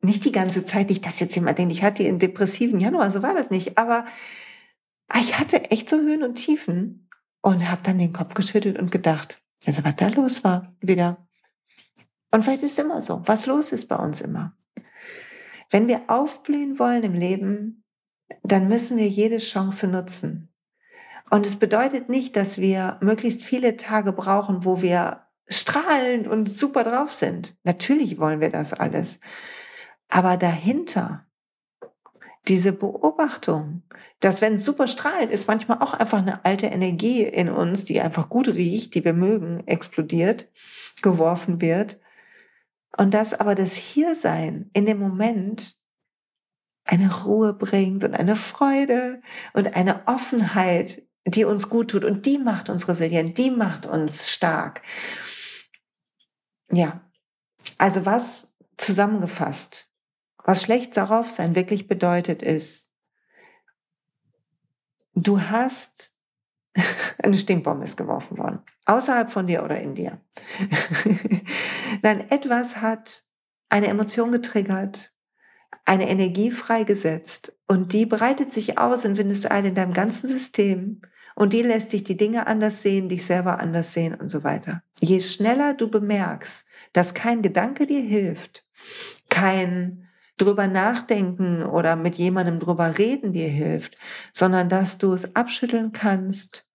Nicht 0.00 0.24
die 0.24 0.32
ganze 0.32 0.64
Zeit, 0.64 0.88
nicht, 0.88 1.04
dass 1.04 1.20
jetzt 1.20 1.34
jemand 1.34 1.58
denkt, 1.58 1.72
ich 1.72 1.82
hatte 1.82 2.06
einen 2.06 2.18
depressiven 2.18 2.78
Januar, 2.78 3.10
so 3.10 3.22
war 3.22 3.34
das 3.34 3.50
nicht. 3.50 3.76
Aber 3.76 4.06
ich 5.14 5.38
hatte 5.38 5.70
echt 5.70 5.88
so 5.88 5.96
Höhen 5.96 6.22
und 6.22 6.34
Tiefen 6.34 7.08
und 7.42 7.68
habe 7.70 7.82
dann 7.82 7.98
den 7.98 8.12
Kopf 8.12 8.34
geschüttelt 8.34 8.78
und 8.78 8.90
gedacht, 8.90 9.40
also 9.66 9.84
was 9.84 9.96
da 9.96 10.08
los 10.08 10.44
war, 10.44 10.74
wieder. 10.80 11.28
Und 12.30 12.44
vielleicht 12.44 12.62
ist 12.62 12.72
es 12.72 12.84
immer 12.84 13.00
so, 13.00 13.22
was 13.26 13.46
los 13.46 13.72
ist 13.72 13.88
bei 13.88 13.96
uns 13.96 14.20
immer. 14.20 14.56
Wenn 15.70 15.88
wir 15.88 16.02
aufblühen 16.08 16.78
wollen 16.78 17.02
im 17.02 17.14
Leben, 17.14 17.84
dann 18.42 18.68
müssen 18.68 18.96
wir 18.96 19.08
jede 19.08 19.38
Chance 19.38 19.88
nutzen. 19.88 20.52
Und 21.30 21.46
es 21.46 21.56
bedeutet 21.56 22.08
nicht, 22.08 22.36
dass 22.36 22.58
wir 22.58 22.98
möglichst 23.00 23.42
viele 23.42 23.76
Tage 23.76 24.12
brauchen, 24.12 24.64
wo 24.64 24.82
wir 24.82 25.22
strahlend 25.48 26.26
und 26.26 26.48
super 26.48 26.84
drauf 26.84 27.12
sind. 27.12 27.56
Natürlich 27.64 28.18
wollen 28.18 28.40
wir 28.40 28.50
das 28.50 28.72
alles. 28.72 29.20
Aber 30.08 30.36
dahinter 30.36 31.25
diese 32.48 32.72
Beobachtung, 32.72 33.82
dass 34.20 34.40
wenn 34.40 34.54
es 34.54 34.64
super 34.64 34.88
strahlend 34.88 35.32
ist, 35.32 35.48
manchmal 35.48 35.78
auch 35.78 35.94
einfach 35.94 36.18
eine 36.18 36.44
alte 36.44 36.66
Energie 36.66 37.22
in 37.22 37.48
uns, 37.48 37.84
die 37.84 38.00
einfach 38.00 38.28
gut 38.28 38.48
riecht, 38.48 38.94
die 38.94 39.04
wir 39.04 39.14
mögen, 39.14 39.66
explodiert, 39.66 40.48
geworfen 41.02 41.60
wird. 41.60 41.98
Und 42.96 43.14
dass 43.14 43.34
aber 43.34 43.54
das 43.54 43.74
Hiersein 43.74 44.70
in 44.72 44.86
dem 44.86 44.98
Moment 44.98 45.76
eine 46.84 47.24
Ruhe 47.24 47.52
bringt 47.52 48.04
und 48.04 48.14
eine 48.14 48.36
Freude 48.36 49.20
und 49.52 49.74
eine 49.76 50.06
Offenheit, 50.06 51.02
die 51.26 51.44
uns 51.44 51.68
gut 51.68 51.90
tut 51.90 52.04
und 52.04 52.24
die 52.24 52.38
macht 52.38 52.70
uns 52.70 52.88
resilient, 52.88 53.36
die 53.38 53.50
macht 53.50 53.86
uns 53.86 54.30
stark. 54.30 54.82
Ja, 56.70 57.00
also 57.76 58.06
was 58.06 58.54
zusammengefasst 58.76 59.88
Was 60.46 60.62
schlecht 60.62 60.96
darauf 60.96 61.28
sein 61.28 61.56
wirklich 61.56 61.88
bedeutet 61.88 62.40
ist, 62.40 62.92
du 65.14 65.40
hast 65.40 66.12
eine 67.22 67.36
Stinkbombe 67.36 67.84
ist 67.84 67.96
geworfen 67.96 68.38
worden. 68.38 68.60
Außerhalb 68.84 69.28
von 69.28 69.48
dir 69.48 69.64
oder 69.64 69.80
in 69.80 69.96
dir. 69.96 70.20
Nein, 72.02 72.30
etwas 72.30 72.76
hat 72.76 73.24
eine 73.70 73.88
Emotion 73.88 74.30
getriggert, 74.30 75.12
eine 75.84 76.08
Energie 76.08 76.52
freigesetzt 76.52 77.52
und 77.66 77.92
die 77.92 78.06
breitet 78.06 78.52
sich 78.52 78.78
aus 78.78 79.04
in 79.04 79.16
Windeseile 79.16 79.68
in 79.68 79.74
deinem 79.74 79.94
ganzen 79.94 80.28
System 80.28 81.02
und 81.34 81.54
die 81.54 81.62
lässt 81.62 81.92
dich 81.92 82.04
die 82.04 82.16
Dinge 82.16 82.46
anders 82.46 82.82
sehen, 82.82 83.08
dich 83.08 83.26
selber 83.26 83.58
anders 83.58 83.92
sehen 83.92 84.14
und 84.14 84.28
so 84.28 84.44
weiter. 84.44 84.84
Je 85.00 85.20
schneller 85.20 85.74
du 85.74 85.90
bemerkst, 85.90 86.68
dass 86.92 87.14
kein 87.14 87.42
Gedanke 87.42 87.88
dir 87.88 88.00
hilft, 88.00 88.64
kein 89.28 90.05
drüber 90.36 90.66
nachdenken 90.66 91.62
oder 91.62 91.96
mit 91.96 92.16
jemandem 92.16 92.60
drüber 92.60 92.98
reden 92.98 93.32
dir 93.32 93.48
hilft, 93.48 93.96
sondern 94.32 94.68
dass 94.68 94.98
du 94.98 95.12
es 95.12 95.34
abschütteln 95.34 95.92
kannst 95.92 96.66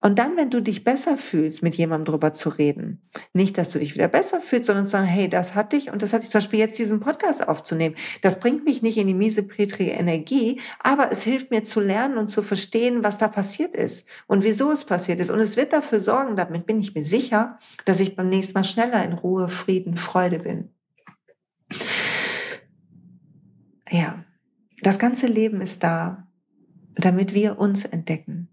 und 0.00 0.20
dann, 0.20 0.36
wenn 0.36 0.50
du 0.50 0.62
dich 0.62 0.84
besser 0.84 1.18
fühlst, 1.18 1.64
mit 1.64 1.74
jemandem 1.74 2.12
drüber 2.12 2.32
zu 2.32 2.50
reden, 2.50 3.02
nicht, 3.32 3.58
dass 3.58 3.70
du 3.70 3.80
dich 3.80 3.94
wieder 3.94 4.06
besser 4.06 4.40
fühlst, 4.40 4.66
sondern 4.66 4.86
zu 4.86 4.92
sagen, 4.92 5.08
hey, 5.08 5.28
das 5.28 5.56
hatte 5.56 5.76
ich 5.76 5.90
und 5.90 6.02
das 6.02 6.12
hatte 6.12 6.22
ich 6.24 6.30
zum 6.30 6.38
Beispiel 6.38 6.60
jetzt 6.60 6.78
diesen 6.78 7.00
Podcast 7.00 7.48
aufzunehmen. 7.48 7.96
Das 8.22 8.38
bringt 8.38 8.64
mich 8.64 8.80
nicht 8.80 8.96
in 8.96 9.08
die 9.08 9.14
miese, 9.14 9.42
petrige 9.42 9.90
Energie, 9.90 10.60
aber 10.78 11.10
es 11.10 11.24
hilft 11.24 11.50
mir 11.50 11.64
zu 11.64 11.80
lernen 11.80 12.16
und 12.16 12.28
zu 12.28 12.42
verstehen, 12.42 13.02
was 13.02 13.18
da 13.18 13.26
passiert 13.26 13.76
ist 13.76 14.06
und 14.28 14.44
wieso 14.44 14.70
es 14.70 14.84
passiert 14.84 15.18
ist. 15.18 15.30
Und 15.30 15.40
es 15.40 15.56
wird 15.56 15.72
dafür 15.72 16.00
sorgen, 16.00 16.36
damit 16.36 16.64
bin 16.64 16.78
ich 16.78 16.94
mir 16.94 17.02
sicher, 17.02 17.58
dass 17.84 17.98
ich 17.98 18.14
beim 18.14 18.28
nächsten 18.28 18.54
Mal 18.54 18.64
schneller 18.64 19.04
in 19.04 19.14
Ruhe, 19.14 19.48
Frieden, 19.48 19.96
Freude 19.96 20.38
bin. 20.38 20.77
Ja, 23.90 24.24
das 24.82 24.98
ganze 24.98 25.26
Leben 25.26 25.60
ist 25.60 25.82
da, 25.82 26.28
damit 26.94 27.34
wir 27.34 27.58
uns 27.58 27.84
entdecken 27.84 28.48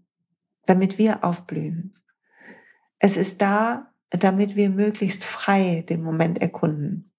damit 0.66 0.98
wir 0.98 1.24
aufblühen. 1.24 1.94
Es 2.98 3.16
ist 3.16 3.40
da, 3.40 3.92
damit 4.10 4.56
wir 4.56 4.68
möglichst 4.68 5.24
frei 5.24 5.84
den 5.88 6.02
Moment 6.02 6.40
erkunden. 6.40 7.10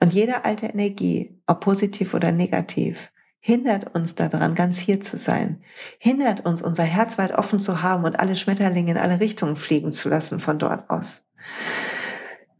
Und 0.00 0.12
jede 0.12 0.44
alte 0.44 0.66
Energie, 0.66 1.38
ob 1.46 1.60
positiv 1.60 2.14
oder 2.14 2.32
negativ, 2.32 3.12
hindert 3.40 3.94
uns 3.94 4.14
daran, 4.14 4.54
ganz 4.54 4.78
hier 4.78 5.00
zu 5.00 5.16
sein, 5.16 5.62
hindert 5.98 6.46
uns, 6.46 6.62
unser 6.62 6.84
Herz 6.84 7.18
weit 7.18 7.32
offen 7.32 7.58
zu 7.58 7.82
haben 7.82 8.04
und 8.04 8.20
alle 8.20 8.36
Schmetterlinge 8.36 8.92
in 8.92 8.98
alle 8.98 9.20
Richtungen 9.20 9.56
fliegen 9.56 9.92
zu 9.92 10.08
lassen 10.08 10.40
von 10.40 10.58
dort 10.58 10.88
aus, 10.90 11.26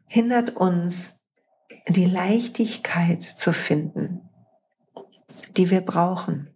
hindert 0.07 0.57
uns, 0.57 1.21
die 1.89 2.07
Leichtigkeit 2.07 3.23
zu 3.23 3.53
finden, 3.53 4.30
die 5.57 5.71
wir 5.71 5.81
brauchen, 5.81 6.51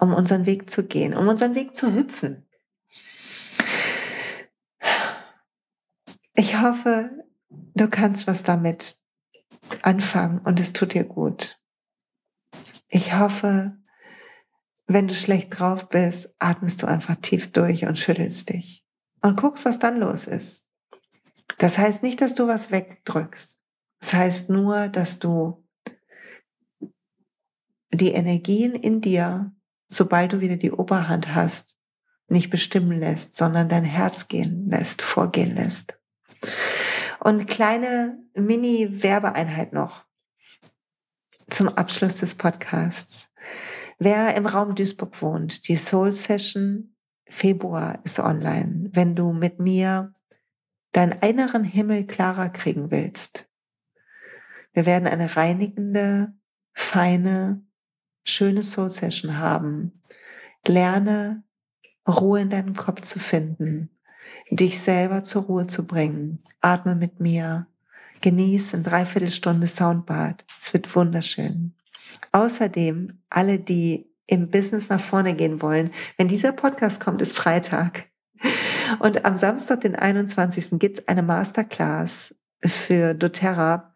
um 0.00 0.12
unseren 0.12 0.46
Weg 0.46 0.70
zu 0.70 0.86
gehen, 0.86 1.14
um 1.14 1.28
unseren 1.28 1.54
Weg 1.54 1.74
zu 1.74 1.94
hüpfen, 1.94 2.46
Ich 6.38 6.60
hoffe, 6.60 7.24
du 7.48 7.88
kannst 7.88 8.26
was 8.26 8.42
damit 8.42 8.98
anfangen 9.80 10.38
und 10.40 10.60
es 10.60 10.74
tut 10.74 10.92
dir 10.92 11.04
gut. 11.04 11.62
Ich 12.88 13.14
hoffe, 13.14 13.78
wenn 14.86 15.08
du 15.08 15.14
schlecht 15.14 15.58
drauf 15.58 15.88
bist, 15.88 16.34
atmest 16.38 16.82
du 16.82 16.86
einfach 16.86 17.16
tief 17.16 17.52
durch 17.52 17.86
und 17.86 17.98
schüttelst 17.98 18.50
dich 18.50 18.84
und 19.22 19.40
guckst, 19.40 19.64
was 19.64 19.78
dann 19.78 19.98
los 19.98 20.26
ist. 20.26 20.68
Das 21.56 21.78
heißt 21.78 22.02
nicht, 22.02 22.20
dass 22.20 22.34
du 22.34 22.46
was 22.46 22.70
wegdrückst. 22.70 23.58
Das 24.00 24.12
heißt 24.12 24.50
nur, 24.50 24.88
dass 24.88 25.18
du 25.18 25.65
die 27.92 28.12
Energien 28.12 28.74
in 28.74 29.00
dir, 29.00 29.52
sobald 29.88 30.32
du 30.32 30.40
wieder 30.40 30.56
die 30.56 30.72
Oberhand 30.72 31.34
hast, 31.34 31.76
nicht 32.28 32.50
bestimmen 32.50 32.98
lässt, 32.98 33.36
sondern 33.36 33.68
dein 33.68 33.84
Herz 33.84 34.28
gehen 34.28 34.68
lässt, 34.68 35.02
vorgehen 35.02 35.54
lässt. 35.54 35.98
Und 37.20 37.46
kleine 37.46 38.18
Mini-Werbeeinheit 38.34 39.72
noch 39.72 40.04
zum 41.48 41.68
Abschluss 41.68 42.16
des 42.16 42.34
Podcasts. 42.34 43.28
Wer 43.98 44.36
im 44.36 44.46
Raum 44.46 44.74
Duisburg 44.74 45.20
wohnt, 45.22 45.68
die 45.68 45.76
Soul 45.76 46.12
Session 46.12 46.96
Februar 47.28 48.00
ist 48.04 48.18
online. 48.18 48.90
Wenn 48.92 49.14
du 49.14 49.32
mit 49.32 49.58
mir 49.58 50.12
deinen 50.92 51.12
inneren 51.20 51.64
Himmel 51.64 52.06
klarer 52.06 52.48
kriegen 52.48 52.90
willst. 52.90 53.48
Wir 54.72 54.86
werden 54.86 55.06
eine 55.06 55.36
reinigende, 55.36 56.34
feine, 56.72 57.65
schöne 58.26 58.62
Soul 58.62 58.90
Session 58.90 59.38
haben. 59.38 60.02
Lerne 60.66 61.44
Ruhe 62.06 62.40
in 62.40 62.50
deinem 62.50 62.74
Kopf 62.74 63.00
zu 63.00 63.18
finden 63.18 63.90
dich 64.50 64.80
selber 64.80 65.24
zur 65.24 65.42
Ruhe 65.42 65.66
zu 65.66 65.86
bringen. 65.86 66.42
Atme 66.60 66.94
mit 66.94 67.20
mir. 67.20 67.66
Genieß 68.20 68.72
in 68.74 68.82
Dreiviertelstunde 68.82 69.66
Soundbad. 69.66 70.44
Es 70.60 70.72
wird 70.72 70.94
wunderschön. 70.94 71.74
Außerdem, 72.32 73.20
alle, 73.28 73.58
die 73.58 74.10
im 74.26 74.50
Business 74.50 74.88
nach 74.88 75.00
vorne 75.00 75.34
gehen 75.34 75.62
wollen, 75.62 75.90
wenn 76.16 76.28
dieser 76.28 76.52
Podcast 76.52 77.00
kommt, 77.00 77.20
ist 77.22 77.36
Freitag. 77.36 78.06
Und 79.00 79.24
am 79.24 79.36
Samstag, 79.36 79.82
den 79.82 79.94
21. 79.94 80.78
gibt 80.78 80.98
es 80.98 81.08
eine 81.08 81.22
Masterclass 81.22 82.34
für 82.64 83.14
doTERRA 83.14 83.95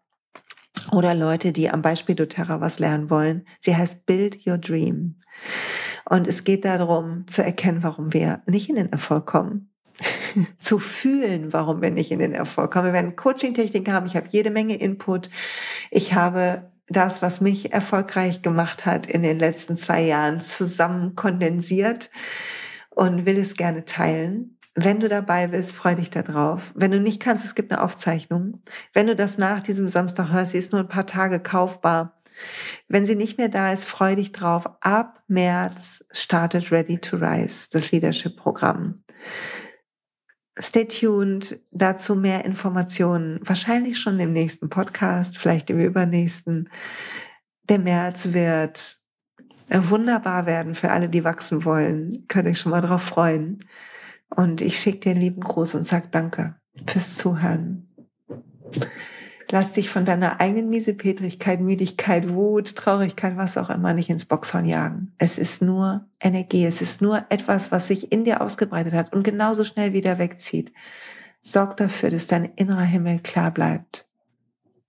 oder 0.91 1.13
Leute, 1.13 1.51
die 1.51 1.69
am 1.69 1.81
Beispiel 1.81 2.15
doTERRA 2.15 2.61
was 2.61 2.79
lernen 2.79 3.09
wollen. 3.09 3.45
Sie 3.59 3.75
heißt 3.75 4.05
Build 4.05 4.45
Your 4.45 4.57
Dream. 4.57 5.15
Und 6.09 6.27
es 6.27 6.43
geht 6.43 6.65
darum, 6.65 7.25
zu 7.27 7.43
erkennen, 7.43 7.83
warum 7.83 8.13
wir 8.13 8.41
nicht 8.45 8.69
in 8.69 8.75
den 8.75 8.91
Erfolg 8.91 9.25
kommen 9.25 9.71
zu 10.59 10.79
fühlen, 10.79 11.53
warum 11.53 11.81
wir 11.81 11.91
nicht 11.91 12.11
in 12.11 12.19
den 12.19 12.33
Erfolg 12.33 12.71
kommen. 12.71 12.87
Wir 12.87 12.93
werden 12.93 13.15
Coaching-Techniken 13.15 13.93
haben, 13.93 14.05
ich 14.05 14.15
habe 14.15 14.27
jede 14.29 14.51
Menge 14.51 14.75
Input. 14.75 15.29
Ich 15.89 16.13
habe 16.13 16.71
das, 16.87 17.21
was 17.21 17.41
mich 17.41 17.71
erfolgreich 17.73 18.41
gemacht 18.41 18.85
hat 18.85 19.05
in 19.05 19.23
den 19.23 19.39
letzten 19.39 19.75
zwei 19.75 20.01
Jahren, 20.01 20.41
zusammen 20.41 21.15
kondensiert 21.15 22.09
und 22.89 23.25
will 23.25 23.37
es 23.37 23.55
gerne 23.55 23.85
teilen. 23.85 24.57
Wenn 24.73 25.01
du 25.01 25.09
dabei 25.09 25.47
bist, 25.47 25.73
freu 25.73 25.95
dich 25.95 26.09
darauf. 26.09 26.71
Wenn 26.75 26.91
du 26.91 26.99
nicht 26.99 27.21
kannst, 27.21 27.43
es 27.43 27.55
gibt 27.55 27.71
eine 27.71 27.81
Aufzeichnung. 27.81 28.61
Wenn 28.93 29.07
du 29.07 29.15
das 29.15 29.37
nach 29.37 29.61
diesem 29.61 29.89
Samstag 29.89 30.31
hörst, 30.31 30.53
sie 30.53 30.57
ist 30.57 30.71
nur 30.71 30.81
ein 30.81 30.87
paar 30.87 31.05
Tage 31.05 31.41
kaufbar. 31.41 32.17
Wenn 32.87 33.05
sie 33.05 33.15
nicht 33.15 33.37
mehr 33.37 33.49
da 33.49 33.73
ist, 33.73 33.85
freu 33.85 34.15
dich 34.15 34.31
drauf. 34.31 34.65
Ab 34.79 35.23
März 35.27 36.05
startet 36.11 36.71
Ready 36.71 36.97
to 36.99 37.17
Rise, 37.17 37.67
das 37.71 37.91
Leadership-Programm. 37.91 39.03
Stay 40.57 40.85
tuned, 40.85 41.59
dazu 41.71 42.15
mehr 42.15 42.45
Informationen, 42.45 43.39
wahrscheinlich 43.43 43.99
schon 43.99 44.19
im 44.19 44.31
nächsten 44.31 44.69
Podcast, 44.69 45.37
vielleicht 45.37 45.69
im 45.69 45.79
übernächsten. 45.79 46.69
Der 47.69 47.79
März 47.79 48.33
wird 48.33 48.99
wunderbar 49.69 50.45
werden 50.45 50.75
für 50.75 50.91
alle, 50.91 51.09
die 51.09 51.23
wachsen 51.23 51.65
wollen. 51.65 52.25
Könnt 52.27 52.47
euch 52.47 52.59
schon 52.59 52.71
mal 52.71 52.81
drauf 52.81 53.01
freuen. 53.01 53.59
Und 54.35 54.61
ich 54.61 54.79
schicke 54.79 54.99
dir 54.99 55.11
einen 55.11 55.21
lieben 55.21 55.41
Gruß 55.41 55.75
und 55.75 55.85
sag 55.85 56.11
Danke 56.11 56.55
fürs 56.85 57.17
Zuhören. 57.17 57.87
Lass 59.49 59.73
dich 59.73 59.89
von 59.89 60.05
deiner 60.05 60.39
eigenen 60.39 60.69
Miesepetrigkeit, 60.69 61.59
Müdigkeit, 61.59 62.33
Wut, 62.33 62.73
Traurigkeit, 62.77 63.35
was 63.35 63.57
auch 63.57 63.69
immer 63.69 63.93
nicht 63.93 64.09
ins 64.09 64.23
Boxhorn 64.23 64.65
jagen. 64.65 65.13
Es 65.17 65.37
ist 65.37 65.61
nur 65.61 66.07
Energie. 66.21 66.65
Es 66.65 66.81
ist 66.81 67.01
nur 67.01 67.25
etwas, 67.27 67.69
was 67.69 67.87
sich 67.87 68.13
in 68.13 68.23
dir 68.23 68.41
ausgebreitet 68.41 68.93
hat 68.93 69.11
und 69.11 69.23
genauso 69.23 69.65
schnell 69.65 69.91
wieder 69.91 70.19
wegzieht. 70.19 70.71
Sorg 71.41 71.75
dafür, 71.75 72.11
dass 72.11 72.27
dein 72.27 72.45
innerer 72.55 72.83
Himmel 72.83 73.19
klar 73.19 73.51
bleibt. 73.51 74.07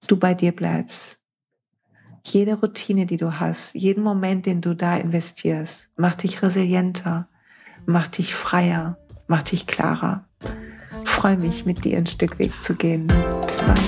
Du 0.07 0.17
bei 0.17 0.33
dir 0.33 0.53
bleibst. 0.53 1.19
Jede 2.25 2.55
Routine, 2.55 3.07
die 3.07 3.17
du 3.17 3.41
hast, 3.41 3.75
jeden 3.75 4.05
Moment, 4.05 4.47
den 4.47 4.61
du 4.61 4.75
da 4.75 4.97
investierst, 4.97 5.91
macht 5.97 6.23
dich 6.23 6.41
resilienter, 6.41 7.29
macht 7.85 8.19
dich 8.19 8.33
freier, 8.33 8.97
macht 9.33 9.51
dich 9.51 9.67
klarer. 9.67 10.27
Freue 11.07 11.39
mich, 11.39 11.65
mit 11.65 11.87
dir 11.87 11.97
ein 11.97 12.05
Stück 12.05 12.39
Weg 12.39 12.53
zu 12.61 12.75
gehen. 12.75 13.07
Bis 13.47 13.63
bald. 13.63 13.81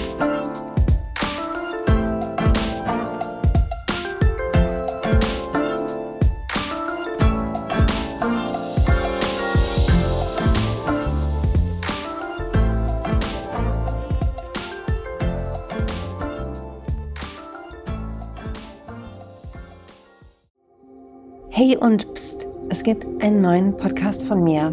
Hey 21.50 21.76
und 21.76 22.14
pst, 22.14 22.46
es 22.70 22.82
gibt 22.82 23.04
einen 23.22 23.42
neuen 23.42 23.76
Podcast 23.76 24.22
von 24.22 24.42
mir, 24.42 24.72